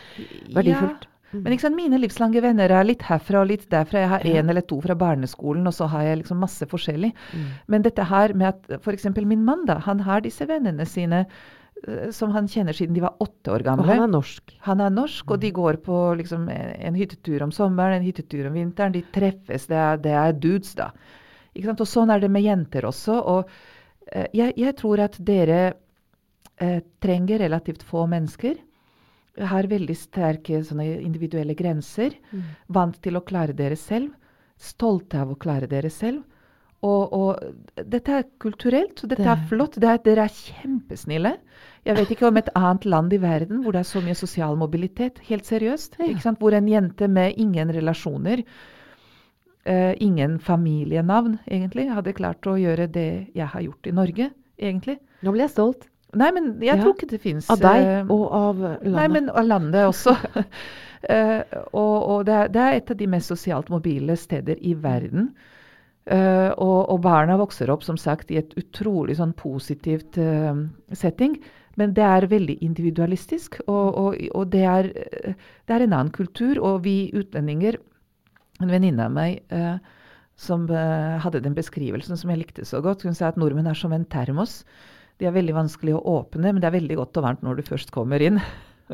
[0.53, 1.07] verdifullt.
[1.07, 1.13] Ja.
[1.33, 1.43] Mm.
[1.43, 4.03] Men sant, mine livslange venner er litt herfra og litt derfra.
[4.05, 4.45] Jeg har én ja.
[4.45, 7.13] eller to fra barneskolen, og så har jeg liksom masse forskjellig.
[7.33, 7.49] Mm.
[7.73, 9.09] Men dette her med at f.eks.
[9.23, 11.56] min mann, da, han har disse vennene sine Eh,
[12.11, 13.85] som han kjenner siden de var åtte år gamle.
[13.85, 14.55] Og han er norsk.
[14.65, 18.57] Han er norsk, og de går på liksom, en hyttetur om sommeren, en hyttetur om
[18.57, 18.95] vinteren.
[18.95, 19.69] De treffes.
[19.71, 20.91] Det er, det er dudes, da.
[21.57, 23.19] Og sånn er det med jenter også.
[23.33, 23.51] Og
[24.13, 25.61] eh, jeg, jeg, tror at dere
[26.57, 28.59] eh, trenger relativt få mennesker.
[29.53, 32.17] Har veldig sterke individuelle grenser.
[32.33, 32.47] Mm.
[32.73, 34.15] Vant til å klare dere selv.
[34.57, 36.25] Stolte av å klare dere selv.
[36.85, 37.41] Og, og,
[37.89, 39.31] dette er kulturelt, dette det.
[39.33, 39.79] er flott.
[39.81, 41.33] Det er, dere er kjempesnille.
[41.87, 44.59] Jeg vet ikke om et annet land i verden hvor det er så mye sosial
[44.61, 45.21] mobilitet.
[45.31, 46.01] Helt seriøst.
[46.03, 46.35] Ja.
[46.39, 48.43] Hvor en jente med ingen relasjoner,
[49.67, 54.99] uh, ingen familienavn, egentlig, hadde klart å gjøre det jeg har gjort i Norge, egentlig.
[55.23, 55.89] Nå blir jeg stolt.
[56.17, 56.81] Nei, men jeg ja.
[56.81, 58.93] tror ikke det fins Av deg uh, og av landet?
[58.95, 60.15] Nei, men av landet også.
[60.15, 61.43] uh,
[61.83, 65.33] og, og det, er, det, er, et av de mest sosialt mobile steder i verden.
[66.07, 70.55] Uh, og, og, barna vokser opp som sagt i et utrolig sånn positivt uh,
[70.95, 71.35] setting.
[71.77, 76.61] Men det er veldig individualistisk, og, og, og det, er, det, er, en annen kultur.
[76.63, 77.81] Og vi utlendinger
[78.57, 79.77] En venninne av meg uh,
[80.41, 83.93] som hadde den beskrivelsen som jeg likte så godt, hun sa at nordmenn er som
[83.93, 84.63] en termos.
[85.21, 87.69] De er veldig vanskelig å åpne, men det er veldig godt og varmt når du
[87.69, 88.41] først kommer inn.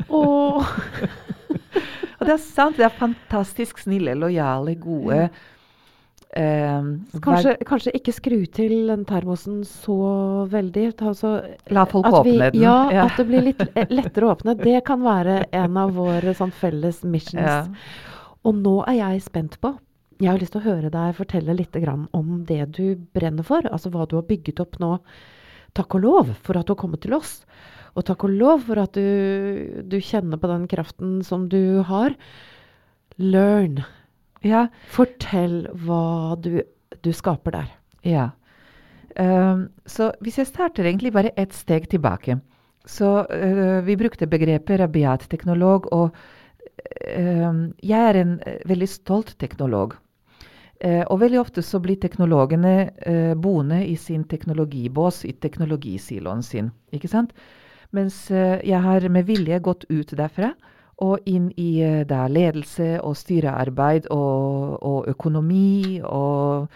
[0.09, 0.67] Oh.
[2.17, 2.75] og det er sant.
[2.75, 5.29] Det er fantastisk snille, lojale, gode.
[5.31, 5.52] Mm
[6.35, 6.85] Eh,
[7.21, 9.97] kanskje, kanskje, ikke skru til den termosen så
[10.49, 10.87] veldig.
[11.05, 11.33] Altså,
[11.69, 12.63] La folk åpne vi, den.
[12.63, 13.61] Ja, ja, at det blir litt
[13.97, 14.57] lettere å åpne.
[14.57, 17.45] Det kan være en av våre sånn, felles missions.
[17.45, 17.61] Ja.
[18.43, 19.75] Og nå er jeg spent på
[20.19, 21.77] Jeg har lyst til å høre deg fortelle litt
[22.11, 23.65] om det du brenner for.
[23.69, 24.97] Altså hva du har bygget opp nå,
[25.77, 27.43] takk og lov, for at du har kommet til oss.
[27.93, 32.15] Og takk og lov for at du, du kjenner på den kraften som du har.
[33.21, 33.83] Learn.
[34.43, 34.67] Ja.
[34.91, 36.57] Fortell hva du,
[37.01, 37.73] du skaper der.
[38.03, 38.29] Ja.
[39.15, 42.39] Um, så hvis jeg starter egentlig bare ett steg tilbake
[42.89, 47.53] Så uh, vi brukte begrepet rabiat teknolog, og uh,
[47.83, 49.93] jeg er en uh, veldig stolt teknolog.
[50.83, 52.89] Eh, og veldig ofte så blir teknologene
[53.39, 56.71] boende i sin teknologibås, i teknologisiloen sin.
[56.91, 57.31] ikke sant?
[57.91, 60.49] Mens jeg har med vilje gått ut derfra
[61.03, 66.71] og inn i da, ledelse og styrearbeid og, og økonomi og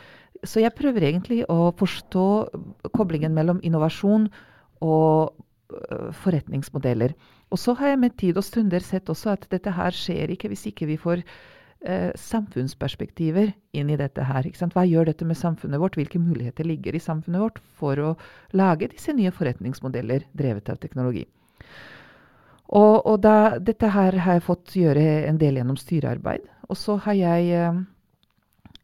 [0.46, 2.28] så jeg prøver egentlig å forstå
[2.96, 4.28] koblingen mellom innovasjon
[4.86, 7.16] og uh, forretningsmodeller.
[7.52, 10.52] Og så har jeg med tid og stunder sett også at dette her skjer ikke
[10.52, 14.50] hvis ikke vi får eh, samfunnsperspektiver inn i dette her.
[14.74, 15.96] Hva gjør dette med samfunnet vårt?
[15.96, 18.10] Hvilke muligheter ligger i samfunnet vårt for å
[18.52, 21.24] lage disse nye forretningsmodeller drevet av teknologi?
[22.68, 26.48] Og, og da, dette her har jeg fått gjøre en del gjennom styrearbeid.
[26.68, 27.80] Og så har jeg uh,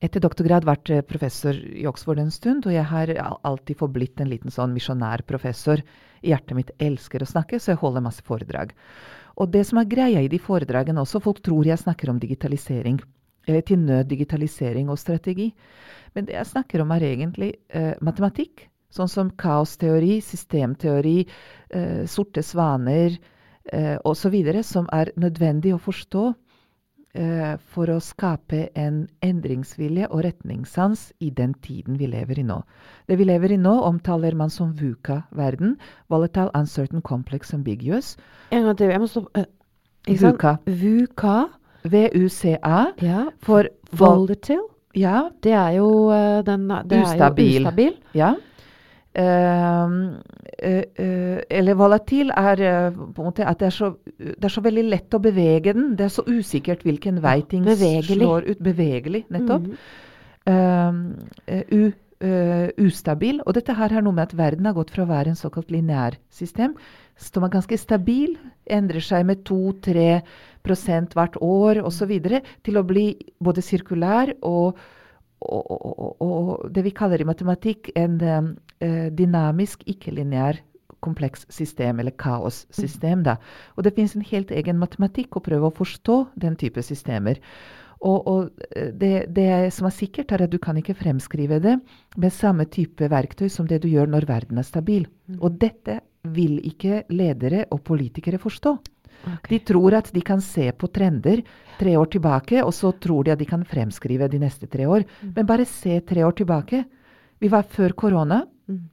[0.04, 4.32] etter doktorgrad vært eh, professor i Oxford en stund, og jeg har alltid forblitt en
[4.32, 5.84] liten sånn misjonærprofessor.
[6.24, 8.74] Hjertet mitt elsker å snakke, så jeg holder masse foredrag.
[9.39, 13.00] Og det som er greia i de foredragene også, folk tror jeg snakker om digitalisering.
[13.48, 15.50] Eller til nød digitalisering og strategi.
[16.15, 18.67] Men det jeg snakker om, er egentlig eh, matematikk.
[18.93, 21.17] Sånn som kaosteori, systemteori,
[21.74, 23.17] eh, sorte svaner
[23.71, 24.36] eh, osv.
[24.63, 26.23] Som er nødvendig å forstå
[27.13, 32.62] eh, for å skape en endringsvilje og retningssans i den tiden vi lever i nå.
[33.08, 35.78] Det vi lever i nå, omtaler man som VUCA-verden.
[36.10, 38.15] Volatile, uncertain, complex, ambiguous.
[38.52, 38.93] En gang til.
[38.93, 39.45] Jeg må stoppe.
[39.45, 39.49] Eh,
[40.10, 40.58] VUCA.
[40.67, 41.38] VUCA.
[41.84, 42.80] VUCA.
[43.04, 43.28] Ja.
[43.43, 44.67] For Volatile.
[44.95, 45.30] Ja.
[45.43, 47.47] Det er jo uh, den det ustabil.
[47.47, 47.93] Er jo ustabil.
[48.13, 48.34] Ja.
[49.13, 50.17] Uh,
[50.65, 52.63] uh, eller volatil er
[52.97, 55.91] på en måte at det er, så, det er, så, veldig lett å bevege den.
[55.99, 58.63] Det er så usikkert hvilken vei ting slår ut.
[58.63, 59.69] Bevegelig, nettopp.
[60.47, 61.12] Mm.
[61.43, 61.84] U,
[62.80, 63.41] ustabil.
[63.43, 65.71] Og dette her har noe med at verden har gått fra å være en såkalt
[65.71, 66.73] lineær system,
[67.19, 72.13] som er ganske stabil, endrer seg med 2-3% hvert år osv.,
[72.63, 73.08] til å bli
[73.43, 74.80] både sirkulær og
[75.43, 78.53] og, og, og, det vi kaller i matematikk en um,
[79.17, 80.62] dynamisk, ikke-lineær
[81.03, 83.23] kompleks system, eller kaossystem.
[83.27, 83.38] Da.
[83.75, 87.41] Og det finnes en helt egen matematikk å prøve å forstå den type systemer.
[88.03, 88.63] Og, og
[88.99, 91.77] det, det, som er sikkert, er at du kan ikke fremskrive det
[92.19, 95.08] med samme type verktøy som det du gjør når verden er stabil.
[95.32, 95.39] Mm.
[95.39, 96.01] Og dette
[96.36, 98.75] vil ikke ledere og politikere forstå.
[99.23, 99.49] Okay.
[99.53, 101.43] De tror at de kan se på trender
[101.79, 105.05] tre år tilbake, og så tror de at de kan fremskrive de neste tre år.
[105.21, 105.33] Mm.
[105.38, 106.83] Men bare se tre år tilbake.
[107.39, 108.43] Vi var før korona.
[108.67, 108.83] Mm.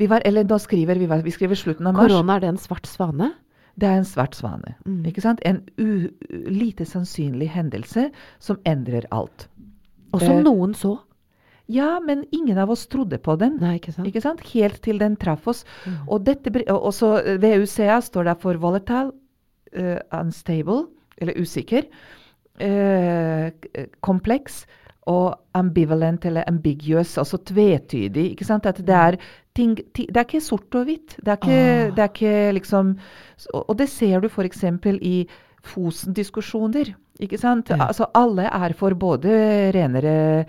[0.00, 2.10] Vi var, eller da skriver vi, vi skriver slutten av mars.
[2.10, 3.32] Korona, er det en svart svane?
[3.74, 4.74] Det er en svart svane.
[4.84, 5.00] Mm.
[5.08, 5.40] ikke sant?
[5.48, 6.10] En u,
[6.48, 9.48] lite sannsynlig hendelse som endrer alt.
[10.12, 10.98] Og som noen så.
[11.72, 13.56] Ja, men ingen av oss trodde på den.
[13.62, 14.08] Nei, ikke sant?
[14.08, 14.42] Ikke sant?
[14.52, 15.62] Helt til den traff oss.
[15.86, 15.98] Mm.
[16.08, 19.14] Og, dette, og så VUCA står der for volatile,
[19.78, 20.86] uh, unstable,
[21.18, 21.88] eller usikker,
[22.62, 23.50] uh,
[24.00, 24.64] kompleks
[25.10, 28.30] og ambivalent eller ambiguous, altså tvetydig.
[28.32, 28.66] ikke sant?
[28.66, 29.16] At det er
[29.54, 31.16] ting, ting Det er ikke sort og hvitt.
[31.18, 31.90] Det er ikke, ah.
[31.90, 32.98] det er ikke liksom
[33.52, 34.64] Og det ser du f.eks.
[35.02, 35.26] i
[35.62, 36.94] Fosen-diskusjoner.
[37.20, 37.70] ikke sant?
[37.70, 37.86] Ja.
[37.88, 40.44] Altså Alle er for både renere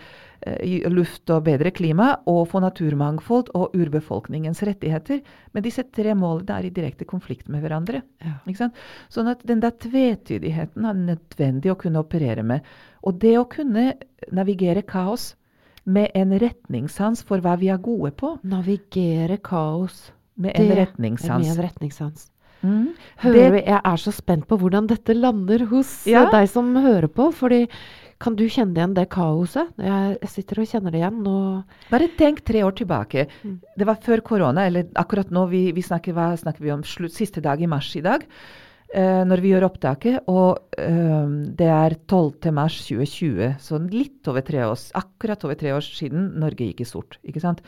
[0.92, 5.22] luft og bedre klima, og for naturmangfold og urbefolkningens rettigheter.
[5.54, 8.04] Men disse tre målene er i direkte konflikt med hverandre.
[8.24, 8.40] Ja.
[9.14, 12.66] Sånn at den der tvetydigheten er nødvendig å kunne operere med.
[13.04, 13.94] Og det å kunne
[14.32, 15.34] navigere kaos
[15.84, 21.44] med en retningssans for hva vi er gode på Navigere kaos med en retningssans.
[21.44, 22.30] Med en retningssans.
[22.64, 22.94] Mm.
[23.20, 26.24] Hører, det, jeg er så spent på hvordan dette lander hos ja.
[26.32, 27.28] deg som hører på.
[27.36, 27.66] fordi
[28.24, 29.72] kan du kjenne igjen det kaoset?
[29.84, 31.22] Jeg sitter og kjenner det igjen.
[31.26, 31.38] nå.
[31.92, 33.28] Bare tenk tre år tilbake.
[33.44, 33.58] Mm.
[33.78, 37.16] Det var før korona, eller akkurat nå vi, vi snakker, hva snakker vi om slutt,
[37.16, 38.26] siste dag i mars i dag.
[38.94, 42.52] Uh, når vi gjør opptaket, og uh, det er 12.
[42.54, 46.88] mars 2020, så litt over tre år, akkurat over tre år siden Norge gikk i
[46.88, 47.18] sort.
[47.26, 47.64] ikke sant?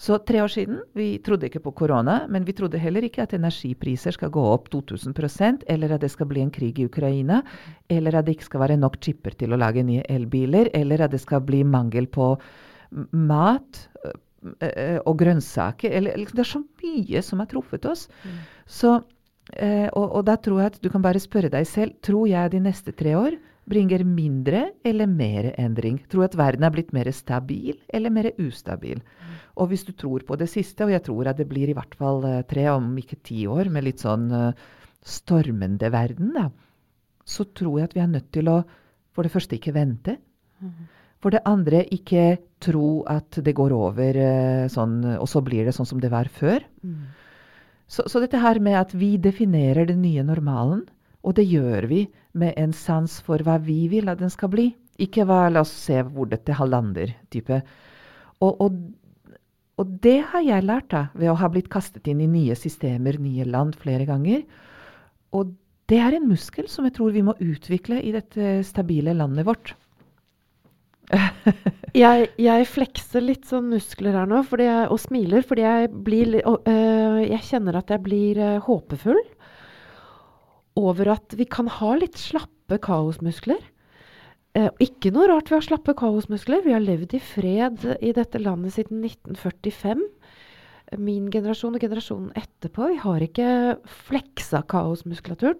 [0.00, 3.34] Så tre år siden vi trodde ikke på korona, men vi trodde heller ikke at
[3.36, 7.42] energipriser skal gå opp 2000% eller at det skal bli en krig i Ukraina,
[7.88, 11.14] eller at det ikke skal være nok chipper til å lage nye elbiler, eller at
[11.14, 12.34] det skal bli mangel på
[13.14, 13.86] mat
[15.04, 15.94] og grønnsaker.
[15.94, 18.06] Eller, liksom, det er så mye som har truffet oss.
[18.24, 18.38] Mm.
[18.66, 18.92] Så,
[19.94, 22.62] og, og da tror jeg at du kan bare spørre deg selv tror jeg de
[22.66, 23.38] neste tre år
[23.70, 26.02] bringer mindre eller mer endring?
[26.12, 29.00] Tror at verden er blitt mer stabil eller mer ustabil?
[29.54, 31.94] Og hvis du tror på det siste, og jeg tror at det blir i hvert
[31.98, 34.64] fall eh, tre, om ikke ti år, med litt sånn eh,
[35.04, 36.48] stormende verden, da,
[37.24, 38.62] så tror jeg at vi er nødt til å
[39.14, 40.16] for det første ikke vente.
[41.22, 45.74] For det andre ikke tro at det går over eh, sånn, og så blir det
[45.76, 46.64] sånn som det var før.
[46.82, 47.04] Mm.
[47.86, 50.82] Så, så dette her med at vi definerer den nye normalen,
[51.24, 52.02] og det gjør vi
[52.36, 54.72] med en sans for hva vi vil at den skal bli.
[55.00, 57.62] Ikke hva 'la oss se hvor dette lander', type.
[58.40, 58.76] Og, og,
[59.80, 63.18] og, det har jeg lært da, ved å ha blitt kastet inn i nye systemer,
[63.18, 64.44] nye land, flere ganger.
[65.34, 65.54] Og
[65.90, 69.74] det er en muskel som jeg tror vi må utvikle i dette stabile landet vårt.
[72.04, 76.64] jeg, jeg, flekser litt sånn muskler her nå jeg, og smiler, fordi jeg, blir, og,
[76.70, 79.20] øh, jeg kjenner at jeg blir øh, håpefull
[80.80, 83.60] over at vi kan ha litt slappe kaosmuskler.
[84.54, 86.62] Uh, ikke noe rart vi har slappe kaosmuskler.
[86.66, 90.04] Vi har levd i fred i dette landet siden 1945.
[91.00, 92.90] Min generasjon og generasjonen etterpå.
[92.92, 93.48] Vi har ikke
[94.06, 95.58] fleksa kaosmuskulaturen.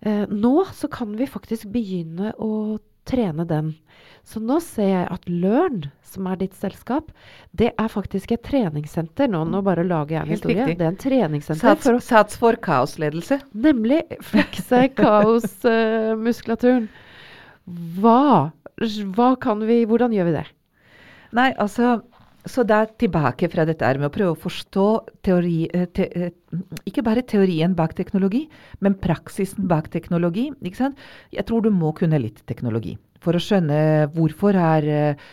[0.00, 3.74] Eh, nå så kan vi faktisk begynne å trene den.
[4.26, 7.12] Så nå ser jeg at Learn, som er ditt selskap,
[7.56, 9.30] det er faktisk et treningssenter.
[9.30, 10.64] Nå, nå bare lager jeg en historie.
[10.66, 10.78] Viktig.
[10.80, 11.62] Det er en treningssenter.
[11.62, 13.38] Sats for, sats for kaosledelse.
[13.54, 14.02] Nemlig.
[14.26, 16.90] Flekse kaosmuskulaturen.
[16.90, 17.05] Uh,
[17.66, 18.52] hva,
[19.16, 20.46] hva kan vi Hvordan gjør vi det?
[21.36, 21.98] Nei, altså
[22.46, 24.84] så det er tilbake fra dette med å prøve å forstå
[25.26, 28.44] teori, eh, te, eh, ikke bare teorien bak teknologi,
[28.78, 30.52] men praksisen bak teknologi.
[30.62, 35.24] Jeg tror du må kunne litt teknologi for å skjønne hvorfor er uh,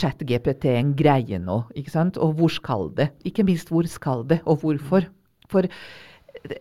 [0.00, 2.16] ChatGPT en greie nå, ikke sant?
[2.16, 3.10] og hvor skal det?
[3.28, 5.04] Ikke minst hvor skal det, og hvorfor?
[5.52, 5.68] For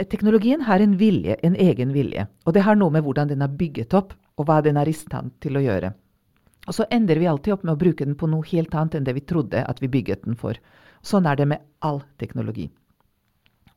[0.09, 2.27] teknologien har en vilje, en egen vilje.
[2.45, 4.95] Og det har noe med hvordan den er bygget opp, og hva den er i
[4.95, 5.93] stand til å gjøre.
[6.69, 9.07] Og så ender vi alltid opp med å bruke den på noe helt annet enn
[9.07, 10.59] det vi trodde at vi bygget den for.
[11.01, 12.69] Sånn er det med all teknologi.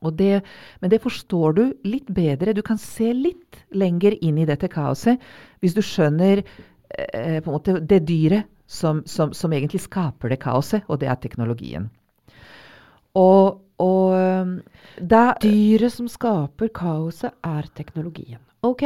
[0.05, 0.43] Det,
[0.83, 2.53] men det forstår du litt bedre.
[2.53, 5.21] Du kan se litt lenger inn i dette kaoset
[5.63, 10.99] hvis du skjønner eh, måte det dyret som, som, som, egentlig skaper det kaoset, og
[11.01, 11.89] det er teknologien.
[13.17, 14.13] Og, og
[14.95, 18.39] det da Dyret som skaper kaoset, er teknologien.
[18.65, 18.85] OK,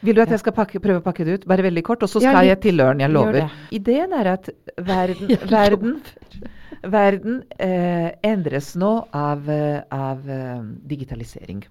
[0.00, 1.46] vil du at jeg skal pakke, prøve å pakke det ut?
[1.50, 3.02] Bare veldig kort, og så skal ja, jeg til Løren.
[3.02, 3.48] Jeg lover.
[3.74, 4.50] Ideen er at
[4.86, 5.96] verden, verden,
[6.86, 11.64] verden eh, endres nå av, eh, av uh, digitalisering.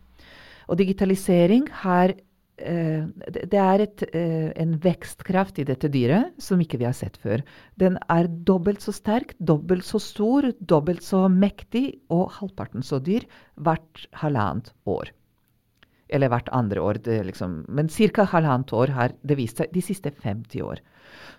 [0.68, 2.18] Og digitalisering har
[2.58, 7.44] Det er et, uh, en vekstkraft i dette dyret som ikke vi har sett før.
[7.78, 13.28] Den er dobbelt så sterk, dobbelt så stor, dobbelt så mektig og halvparten så dyr
[13.62, 15.14] hvert halvannet år.
[16.10, 17.02] Eller hvert andre år.
[17.28, 18.26] Liksom, men ca.
[18.26, 20.82] halvannet år har det vist seg de siste 50 år.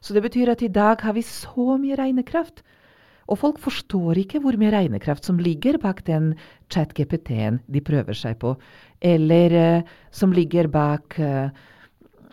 [0.00, 2.62] Så det betyr at i dag har vi så mye regnekraft.
[3.28, 6.32] Og folk forstår ikke hvor mye regnekraft som ligger bak den
[6.72, 8.54] chat-GPT-en de prøver seg på,
[9.04, 11.50] eller uh, som ligger bak uh,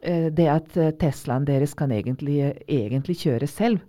[0.05, 3.79] det at Teslaen deres kan egentlig, egentlig, kjøre selv.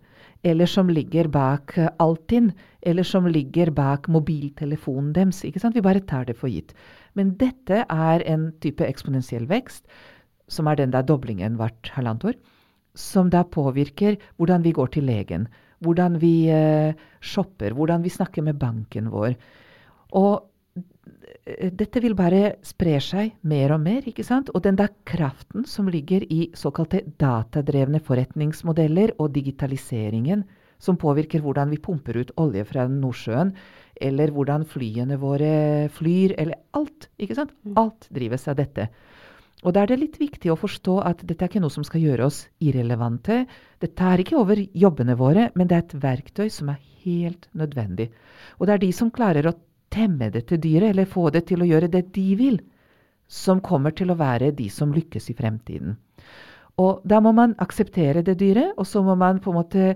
[0.47, 5.43] Eller som ligger bak Altinn, eller som ligger bak mobiltelefonen deres.
[5.45, 6.73] Vi bare tar det for gitt.
[7.13, 9.85] Men dette er en type eksponentiell vekst,
[10.49, 12.37] som er den der doblingen hvert halvannet år,
[12.97, 15.49] som da påvirker hvordan vi går til legen,
[15.85, 19.35] hvordan vi uh, shopper, hvordan vi snakker med banken vår.
[20.17, 20.45] Og
[21.47, 24.07] dette vil bare spre seg mer og mer.
[24.07, 24.51] ikke sant?
[24.55, 30.45] Og den der kraften som ligger i såkalte datadrevne forretningsmodeller og digitaliseringen,
[30.79, 33.55] som påvirker hvordan vi pumper ut olje fra Nordsjøen,
[33.97, 37.09] eller hvordan flyene våre flyr, eller alt.
[37.17, 37.55] ikke sant?
[37.65, 37.77] Mm.
[37.81, 38.91] Alt drives av dette.
[39.65, 42.03] Og da er det litt viktig å forstå at dette er ikke noe som skal
[42.05, 43.45] gjøre oss irrelevante.
[43.81, 48.11] Det tar ikke over jobbene våre, men det er et verktøy som er helt nødvendig.
[48.59, 49.57] Og det er de som klarer å
[49.93, 52.61] temme dette dyret, eller få det til å gjøre det de vil,
[53.27, 55.97] som kommer til å være de som lykkes i fremtiden.
[56.77, 59.95] Og da må man akseptere det dyret, og så må man på en måte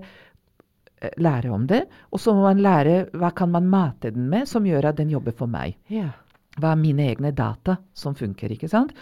[1.01, 1.85] Eh, lære om det.
[2.09, 5.09] Og så må man lære hva kan man mate den med som gjør at den
[5.09, 5.77] jobber for meg.
[6.59, 8.93] Hva er mine egne data som funker, ikke sant?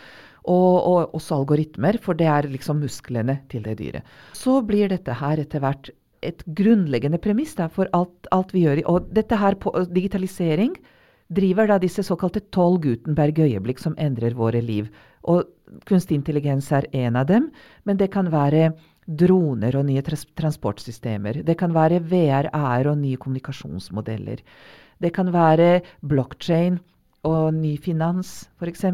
[0.47, 4.07] Og, og også algoritmer, for det er liksom musklene til det dyret.
[4.33, 5.91] Så blir dette her etter hvert
[6.25, 8.83] et grunnleggende premiss da, for alt, alt, vi gjør.
[8.91, 10.75] Og dette her på digitalisering
[11.29, 14.89] driver da disse såkalte tolv Gutenberg-øyeblikk som endrer våre liv.
[15.29, 15.45] Og
[15.89, 17.49] kunstig intelligens er en av dem,
[17.85, 18.71] men det kan være
[19.09, 21.41] droner og nye transportsystemer.
[21.45, 24.43] Det kan være VR, AR og nye kommunikasjonsmodeller.
[24.99, 26.79] Det kan være blockchain
[27.27, 28.85] og ny finans, f.eks.,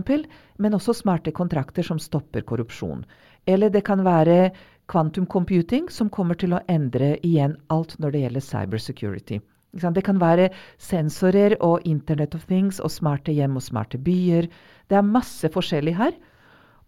[0.57, 3.03] men også smarte kontrakter som stopper korrupsjon.
[3.45, 4.51] Eller det kan være
[4.91, 9.41] quantum computing, som kommer til å endre igjen alt når det gjelder cybersecurity.
[9.75, 10.49] Det kan være
[10.79, 14.47] sensorer og Internet of Things og smarte hjem og smarte byer.
[14.87, 16.15] Det er masse forskjellig her.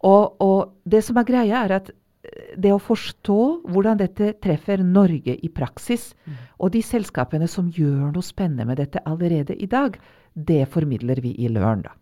[0.07, 4.84] Og, og det som er greia, er at eh, det å forstå hvordan dette treffer
[4.86, 6.13] Norge i praksis,
[6.61, 9.97] og de selskapene som gjør noe spennende med dette allerede i dag,
[10.38, 11.97] det formidler vi i Løren, da.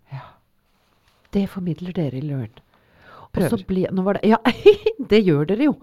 [1.36, 2.24] Det formidler dere i
[3.52, 4.40] så blir- det, ja,
[5.12, 5.76] det gjør dere jo.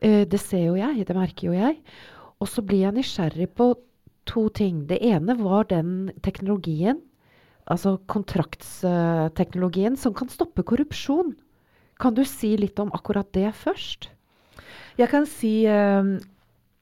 [0.00, 1.80] Eh, det ser jo jeg, det merker jo jeg.
[2.38, 3.72] Og så blir jeg nysgjerrig på
[4.28, 4.84] to ting.
[4.86, 7.00] Det ene var den teknologien,
[7.66, 11.34] altså kontraktsteknologien, som kan stoppe korrupsjon.
[11.98, 14.10] Kan du si litt om akkurat det først?
[14.98, 16.14] Jeg kan si eh,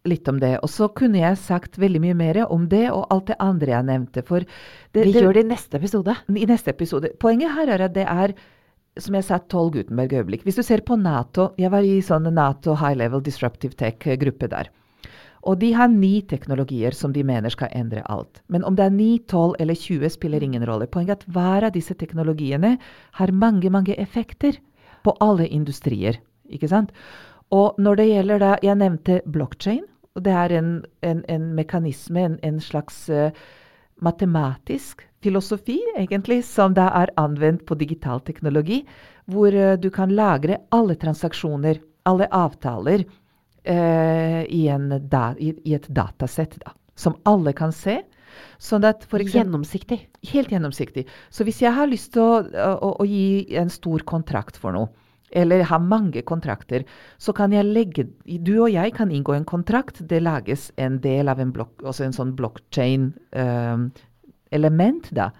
[0.08, 0.56] litt om det.
[0.62, 3.88] Og så kunne jeg sagt veldig mye mer om det og alt det andre jeg
[3.90, 4.24] nevnte.
[4.26, 6.16] For det, Vi det, gjør det i neste episode.
[6.28, 7.12] i neste episode.
[7.18, 8.36] Poenget her er at det er
[8.98, 10.44] som jeg sa, 12 Gutenberg-øyeblikk.
[10.46, 14.70] Hvis du ser på Nato Jeg var i sånn Nato High Level Disruptive Tech-gruppe der.
[15.46, 18.40] Og de har ni teknologier som de mener skal endre alt.
[18.48, 20.88] Men om det er 9, 12 eller 20, spiller ingen rolle.
[20.90, 22.78] Poenget er at hver av disse teknologiene
[23.20, 24.58] har mange, mange effekter
[25.04, 26.18] på alle industrier.
[26.50, 26.90] Ikke sant?
[27.54, 29.84] Og når det gjelder da Jeg nevnte blockchain.
[30.16, 30.70] Og Det er en,
[31.04, 33.28] en, en mekanisme, en, en slags uh,
[34.00, 38.82] matematisk filosofi, egentlig, som da er anvendt på digital teknologi,
[39.28, 43.04] hvor uh, du kan lagre alle transaksjoner, alle avtaler,
[43.68, 48.00] uh, i, en da, i, i et datasett, da, som alle kan se.
[48.60, 49.98] Sånn at for eksempel, Gjennomsiktig.
[50.32, 51.06] helt gjennomsiktig.
[51.32, 54.92] Så hvis jeg har lyst til å, å, å gi en stor kontrakt for noe,
[55.32, 56.84] eller ha mange kontrakter,
[57.18, 58.06] så kan jeg legge
[58.44, 60.08] Du og jeg kan inngå en kontrakt.
[60.08, 65.30] Det lages en del av en, blok, også en sånn blockchain-element, da.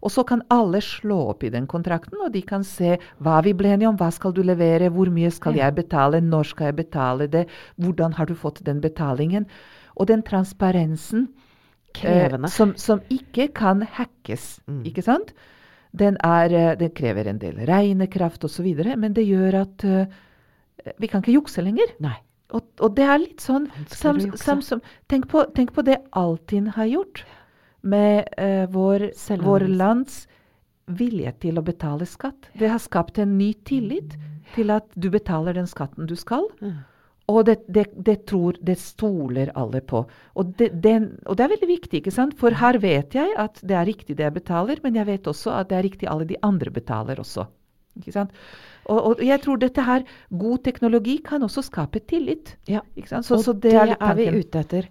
[0.00, 3.52] Og så kan alle slå opp i den kontrakten, og de kan se hva vi
[3.52, 6.76] ble enige om, hva skal du levere, hvor mye skal jeg betale, når skal jeg
[6.76, 9.46] betale det, hvordan har du fått den betalingen.
[9.96, 11.28] Og den transparensen
[12.04, 14.86] Eh, som, som ikke kan hackes, Mm.
[14.86, 15.34] ikke sant?
[15.90, 20.04] Den, er, eh, den krever en del regnekraft osv., men det gjør at uh,
[21.02, 21.94] vi kan ikke jukse lenger.
[22.02, 22.16] Nei.
[22.54, 24.80] Og, og det er litt sånn sam, sam, sam,
[25.10, 27.22] tenk, på, tenk på det Altinn har gjort
[27.86, 29.10] med uh, vår,
[29.42, 30.24] vår lands
[30.90, 32.50] vilje til å betale skatt.
[32.58, 34.16] Det har skapt en ny tillit
[34.56, 36.48] til at du betaler den skatten du skal.
[36.58, 36.80] Mm.
[37.30, 40.00] Og det, det, det tror, det stoler alle på.
[40.40, 42.34] Og det, den, og det er veldig viktig, ikke sant?
[42.40, 45.52] For her vet jeg at det er riktig det jeg betaler, men jeg vet også
[45.60, 47.46] at det er riktig alle de andre betaler også.
[48.00, 48.34] Ikke sant?
[48.90, 50.02] Og, og jeg tror dette her,
[50.42, 52.56] god teknologi kan også skape tillit.
[52.70, 52.80] Ja.
[52.96, 53.28] Ikke sant?
[53.28, 54.88] Så, og så det, er, er vi ute etter.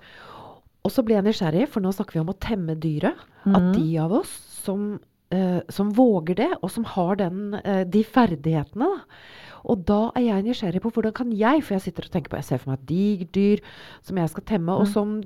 [0.86, 3.20] Og så ble jeg nysgjerrig, for nå snakker vi om å temme dyret.
[3.50, 3.74] At Mhm.
[3.76, 4.32] de av oss
[4.64, 5.00] som,
[5.32, 9.20] eh, som våger det, og som har den, eh, de ferdighetene, da.
[9.66, 12.40] Og da er jeg nysgjerrig på hvordan kan jeg, for jeg sitter og tenker på,
[12.40, 13.60] jeg ser for meg et digert dyr
[14.06, 14.94] som jeg skal temme, og Mm.
[14.94, 15.22] som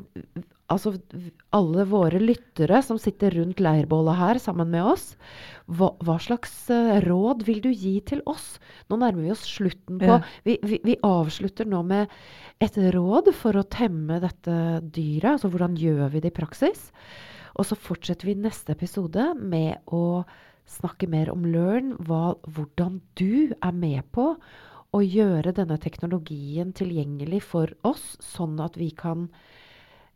[0.74, 0.94] altså
[1.54, 5.16] alle våre lyttere som sitter rundt leirbålet her sammen med oss,
[5.68, 8.58] hva, hva slags uh, råd vil du gi til oss?
[8.90, 10.22] Nå nærmer vi oss slutten på Ja.
[10.48, 12.10] vi, vi, vi avslutter nå med
[12.64, 15.36] et råd for å temme dette dyret.
[15.36, 16.90] Altså hvordan gjør vi det i praksis?
[17.60, 20.24] Og så fortsetter vi neste episode med å
[20.70, 24.34] snakke mer om Learn, hva, hvordan du er med på
[24.94, 29.28] å gjøre denne teknologien tilgjengelig for oss, sånn at vi kan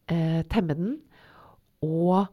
[0.08, 0.91] eh, temme den
[1.86, 2.28] og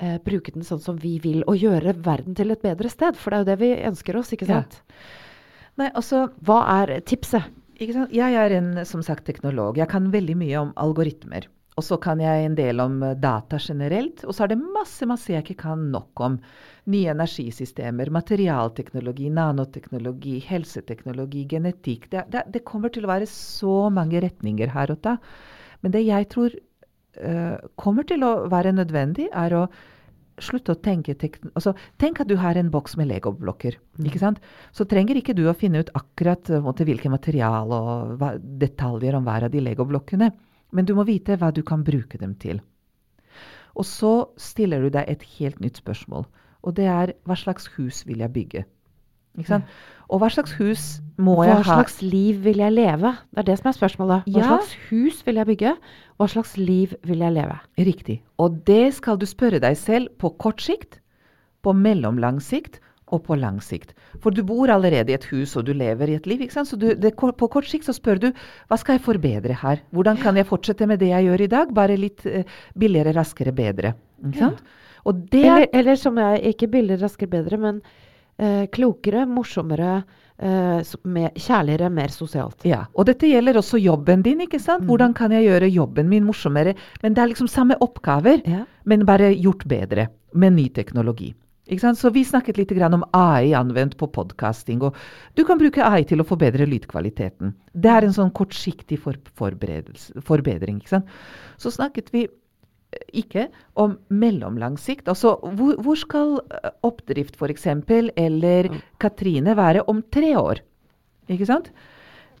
[0.00, 3.16] eh, bruke den sånn som vi vil, og gjøre verden til et bedre sted.
[3.16, 4.60] For det er jo det vi ønsker oss, ikke Ja.
[4.62, 4.82] sant?
[5.80, 7.48] Nei, altså, Hva er tipset?
[7.80, 8.12] ikke sant?
[8.12, 9.78] Jeg er en som sagt teknolog.
[9.80, 11.46] Jeg kan veldig mye om algoritmer.
[11.80, 14.24] Og så kan jeg en del om eh, data generelt.
[14.26, 16.38] Og så er det masse, masse jeg ikke kan nok om.
[16.92, 22.10] Nye energisystemer, materialteknologi, nanoteknologi, helseteknologi, genetikk.
[22.12, 25.16] Det, det, det kommer til å være så mange retninger her og da.
[25.80, 29.62] Men det jeg tror uh, kommer til å være nødvendig, er å
[30.40, 31.14] slutte å tenke
[31.52, 33.76] altså, Tenk at du har en boks med legoblokker.
[34.04, 34.40] ikke sant?
[34.72, 39.18] Så trenger ikke du å finne ut akkurat eh, måte, hvilke material og hva, detaljer
[39.18, 40.30] om hver av de legoblokkene.
[40.72, 42.60] Men du må vite hva du kan bruke dem til.
[43.78, 46.26] Og så stiller du deg et helt nytt spørsmål.
[46.62, 48.64] Og det er hva slags hus vil jeg bygge?
[49.46, 49.64] Sant?
[50.10, 50.84] Og hva slags hus
[51.22, 51.62] må Hva jeg ha?
[51.62, 53.12] Hva slags liv vil jeg leve?
[53.30, 54.24] Det er det som er spørsmålet.
[54.26, 54.48] Hva Ja.
[54.48, 55.76] slags hus vil jeg bygge?
[56.18, 57.58] Hva slags liv vil jeg leve?
[57.78, 58.22] Riktig.
[58.38, 60.98] Og det skal du spørre deg selv på kort sikt,
[61.62, 62.80] på mellomlang sikt
[63.10, 63.94] og på lang sikt.
[64.22, 66.44] For du bor allerede i et hus og du lever i et liv.
[66.50, 68.28] Så du, det, på kort sikt så spør du
[68.68, 69.82] hva skal jeg forbedre her?
[69.94, 72.44] Hvordan kan jeg fortsette med det jeg gjør i dag, bare litt eh,
[72.78, 73.94] billigere, raskere, bedre?
[74.20, 74.56] Er
[75.32, 77.82] Eller, eller som jeg, ikke billigere, raskere, bedre, men
[78.38, 80.02] eh, klokere, morsommere,
[80.40, 82.64] med kjærligere, mer sosialt.
[82.64, 84.40] Ja, og dette gjelder også jobben din.
[84.40, 84.86] ikke sant?
[84.88, 86.72] Hvordan kan jeg gjøre jobben min morsommere?
[87.02, 88.64] Men det er liksom samme oppgaver, Ja.
[88.84, 91.34] men bare gjort bedre med ny teknologi.
[91.70, 94.82] Så vi snakket litt grann om AI anvendt på podkasting.
[94.82, 94.96] Og
[95.38, 97.54] du kan bruke AI til å forbedre lydkvaliteten.
[97.72, 100.80] Det er en sånn kortsiktig for, forbedring.
[100.80, 101.06] ikke sant?
[101.58, 105.08] Så snakket vi eh, ikke om mellomlang sikt.
[105.08, 107.66] Altså hvor, hvor skal eh, oppdrift f.eks.
[108.16, 110.64] eller Katrine være om tre år?
[111.30, 111.70] Ikke sant?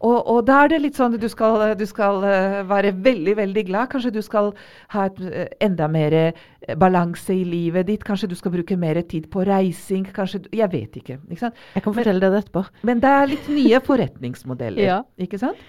[0.00, 3.34] Og, og da er det litt sånn at du skal, du skal eh, være veldig,
[3.36, 3.90] veldig glad.
[3.92, 4.46] Kanskje du skal
[4.94, 6.32] ha et, eh, enda mer eh,
[6.80, 8.04] balanse i livet ditt.
[8.08, 10.06] Kanskje du skal bruke mer tid på reising.
[10.16, 11.18] Kanskje, du- jeg vet ikke.
[11.28, 11.52] ikke?
[11.76, 12.64] Jeg kan fortelle deg det etterpå.
[12.88, 14.80] Men det er litt nye forretningsmodeller.
[14.90, 15.02] Ja.
[15.20, 15.60] ikke sant?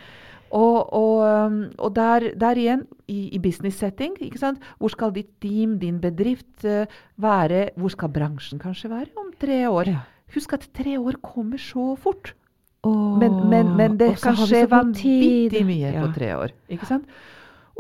[0.52, 4.16] Og, og, um, og der, der igjen, i, i business setting,
[4.80, 6.66] hvor skal ditt team, din bedrift
[7.20, 7.70] være?
[7.80, 9.88] Hvor skal bransjen kanskje være om tre år?
[9.92, 10.02] Ja.
[10.36, 12.34] Husk at tre år kommer så fort.
[12.84, 16.02] Åh, Men, men, men det kan skje vanvittig mye Ja.
[16.06, 16.56] på tre år.
[16.70, 17.06] Ikke sant?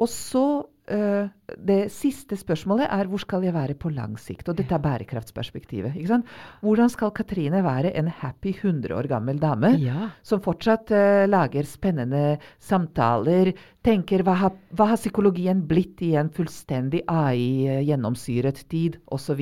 [0.01, 1.25] Og så uh,
[1.57, 4.47] Det siste spørsmålet er hvor skal jeg være på lang sikt?
[4.49, 5.95] Og dette er bærekraftsperspektivet.
[5.97, 6.25] Ikke sant?
[6.61, 9.73] Hvordan skal Katrine være en happy 100 år gammel dame?
[9.81, 10.09] Ja.
[10.23, 16.29] som fortsatt uh, lager spennende samtaler, tenker hva har, hva har psykologien blitt i en
[16.29, 19.41] fullstendig AI-gjennomsyret tid, osv.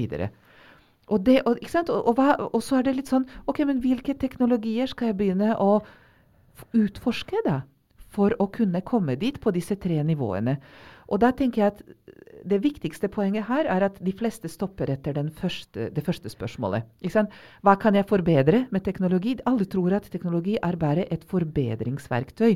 [1.09, 1.57] Og, det, og?
[1.89, 5.55] Og, hva, og så er det litt sånn OK, men hvilke teknologier skal jeg begynne
[5.57, 5.79] å
[6.77, 7.61] utforske, da?
[8.09, 10.57] For å kunne komme dit på disse tre nivåene.
[11.09, 11.83] Og da tenker jeg at
[12.49, 16.85] det viktigste poenget her er at de fleste stopper etter den første, det første spørsmålet.
[17.65, 19.35] Hva kan jeg forbedre med teknologi?
[19.49, 22.55] Alle tror at teknologi er bare et forbedringsverktøy.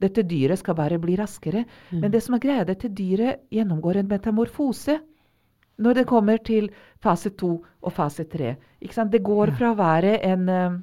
[0.00, 1.64] Dette dyret skal bare bli raskere.
[1.92, 4.98] Men det som er greia, dette dyret gjennomgår en metamorfose
[5.80, 6.68] når det kommer til
[7.02, 8.56] fase to og fase tre.
[8.80, 10.80] Det går fra å være en eh,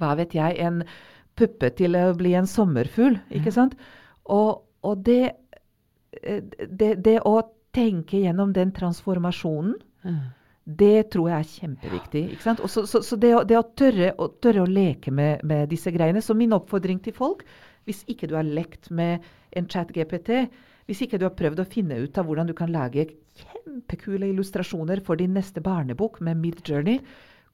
[0.00, 0.82] hva vet jeg, en
[1.38, 3.18] puppe til å bli en sommerfugl.
[3.36, 3.76] Ikke sant?
[4.32, 5.32] Og, og det,
[6.20, 7.40] eh, det, det å
[7.76, 9.74] tenke gjennom den transformasjonen,
[10.64, 12.22] det tror jeg er kjempeviktig.
[12.34, 12.62] ikke sant?
[12.64, 15.70] Og så, så, så det, å, det å, tørre, å tørre å leke med, med
[15.70, 16.22] disse greiene.
[16.22, 17.44] Så min oppfordring til folk,
[17.88, 19.24] hvis ikke du har lekt med
[19.56, 20.44] en chat-GPT,
[20.90, 23.06] hvis ikke du har prøvd å finne ut av hvordan du kan lage
[23.40, 27.00] kjempekule illustrasjoner for din neste barnebok med Midjourney,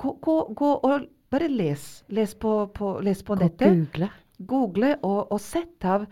[0.03, 1.85] gå, gå, gå og bare les.
[2.15, 3.73] Les på, på, les på nettet.
[3.75, 4.11] google.
[4.39, 6.07] Google og, og sett av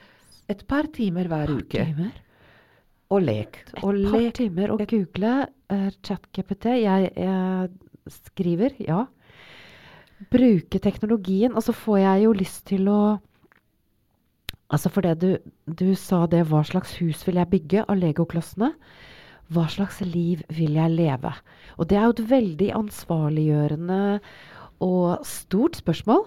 [0.50, 1.84] et par timer hver uke.
[1.84, 2.12] Timer.
[3.12, 3.60] Og lek.
[3.68, 4.32] Et Og par lek.
[4.40, 6.70] timer å google uh, ChatGPT.
[6.82, 9.04] Jeg, jeg skriver, ja.
[10.32, 11.54] Bruke teknologien.
[11.54, 12.98] Og så får jeg jo lyst til å
[14.74, 18.70] Altså fordi du, du sa det, hva slags hus vil jeg bygge av legoklossene?
[19.52, 21.34] Hva slags liv vil jeg leve?
[21.76, 24.00] Og det er jo et veldig ansvarliggjørende
[24.84, 26.24] og stort spørsmål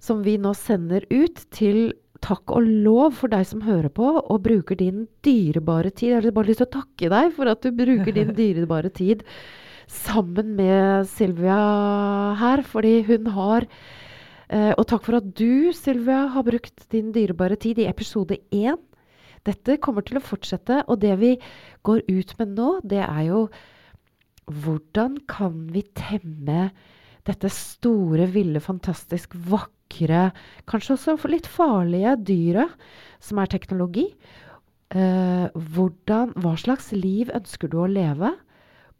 [0.00, 1.92] som vi nå sender ut til
[2.24, 6.10] takk og lov for deg som hører på og bruker din dyrebare tid.
[6.12, 9.24] Jeg har bare lyst til å takke deg for at du bruker din dyrebare tid
[9.90, 11.56] sammen med Silvia
[12.38, 17.58] her, fordi hun har eh, Og takk for at du, Silvia, har brukt din dyrebare
[17.58, 18.78] tid i episode én.
[19.48, 21.34] Dette kommer til å fortsette, og det vi
[21.86, 23.44] går ut med nå, det er jo
[24.50, 26.70] hvordan kan vi temme
[27.28, 30.30] dette store, ville, fantastisk vakre,
[30.70, 32.76] kanskje også litt farlige dyret
[33.22, 34.08] som er teknologi?
[34.90, 38.32] Eh, hvordan, hva slags liv ønsker du å leve?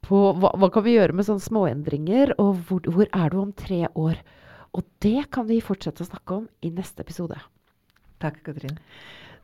[0.06, 2.36] På, hva, hva kan vi gjøre med sånne småendringer?
[2.40, 4.20] Og hvor, hvor er du om tre år?
[4.76, 7.40] Og det kan vi fortsette å snakke om i neste episode.
[8.22, 8.78] Takk, Katrine.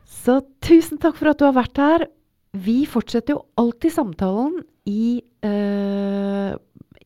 [0.07, 2.07] Så tusen takk for at du har vært her.
[2.55, 6.55] Vi fortsetter jo alltid samtalen i, eh,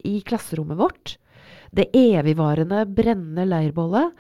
[0.06, 1.18] i klasserommet vårt.
[1.74, 4.14] Det evigvarende, brennende leirbollet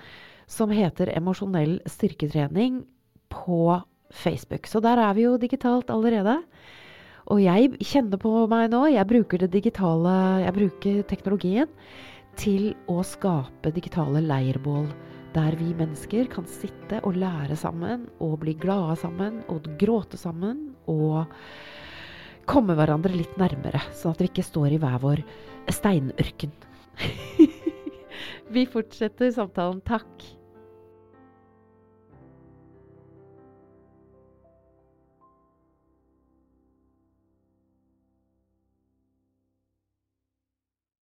[0.47, 2.83] som heter Emosjonell styrketrening
[3.29, 4.65] på Facebook.
[4.67, 6.41] Så der er vi jo digitalt allerede.
[7.27, 11.69] Og jeg kjenner på meg nå, jeg bruker det digitale, jeg bruker teknologien
[12.35, 14.89] til å skape digitale leirbål
[15.35, 20.71] der vi mennesker kan sitte og lære sammen og bli glade sammen og gråte sammen
[20.91, 21.31] og
[22.49, 25.23] komme hverandre litt nærmere, sånn at vi ikke står i hver vår
[25.71, 26.51] steinørken.
[28.55, 29.79] vi fortsetter samtalen.
[29.87, 30.40] Takk.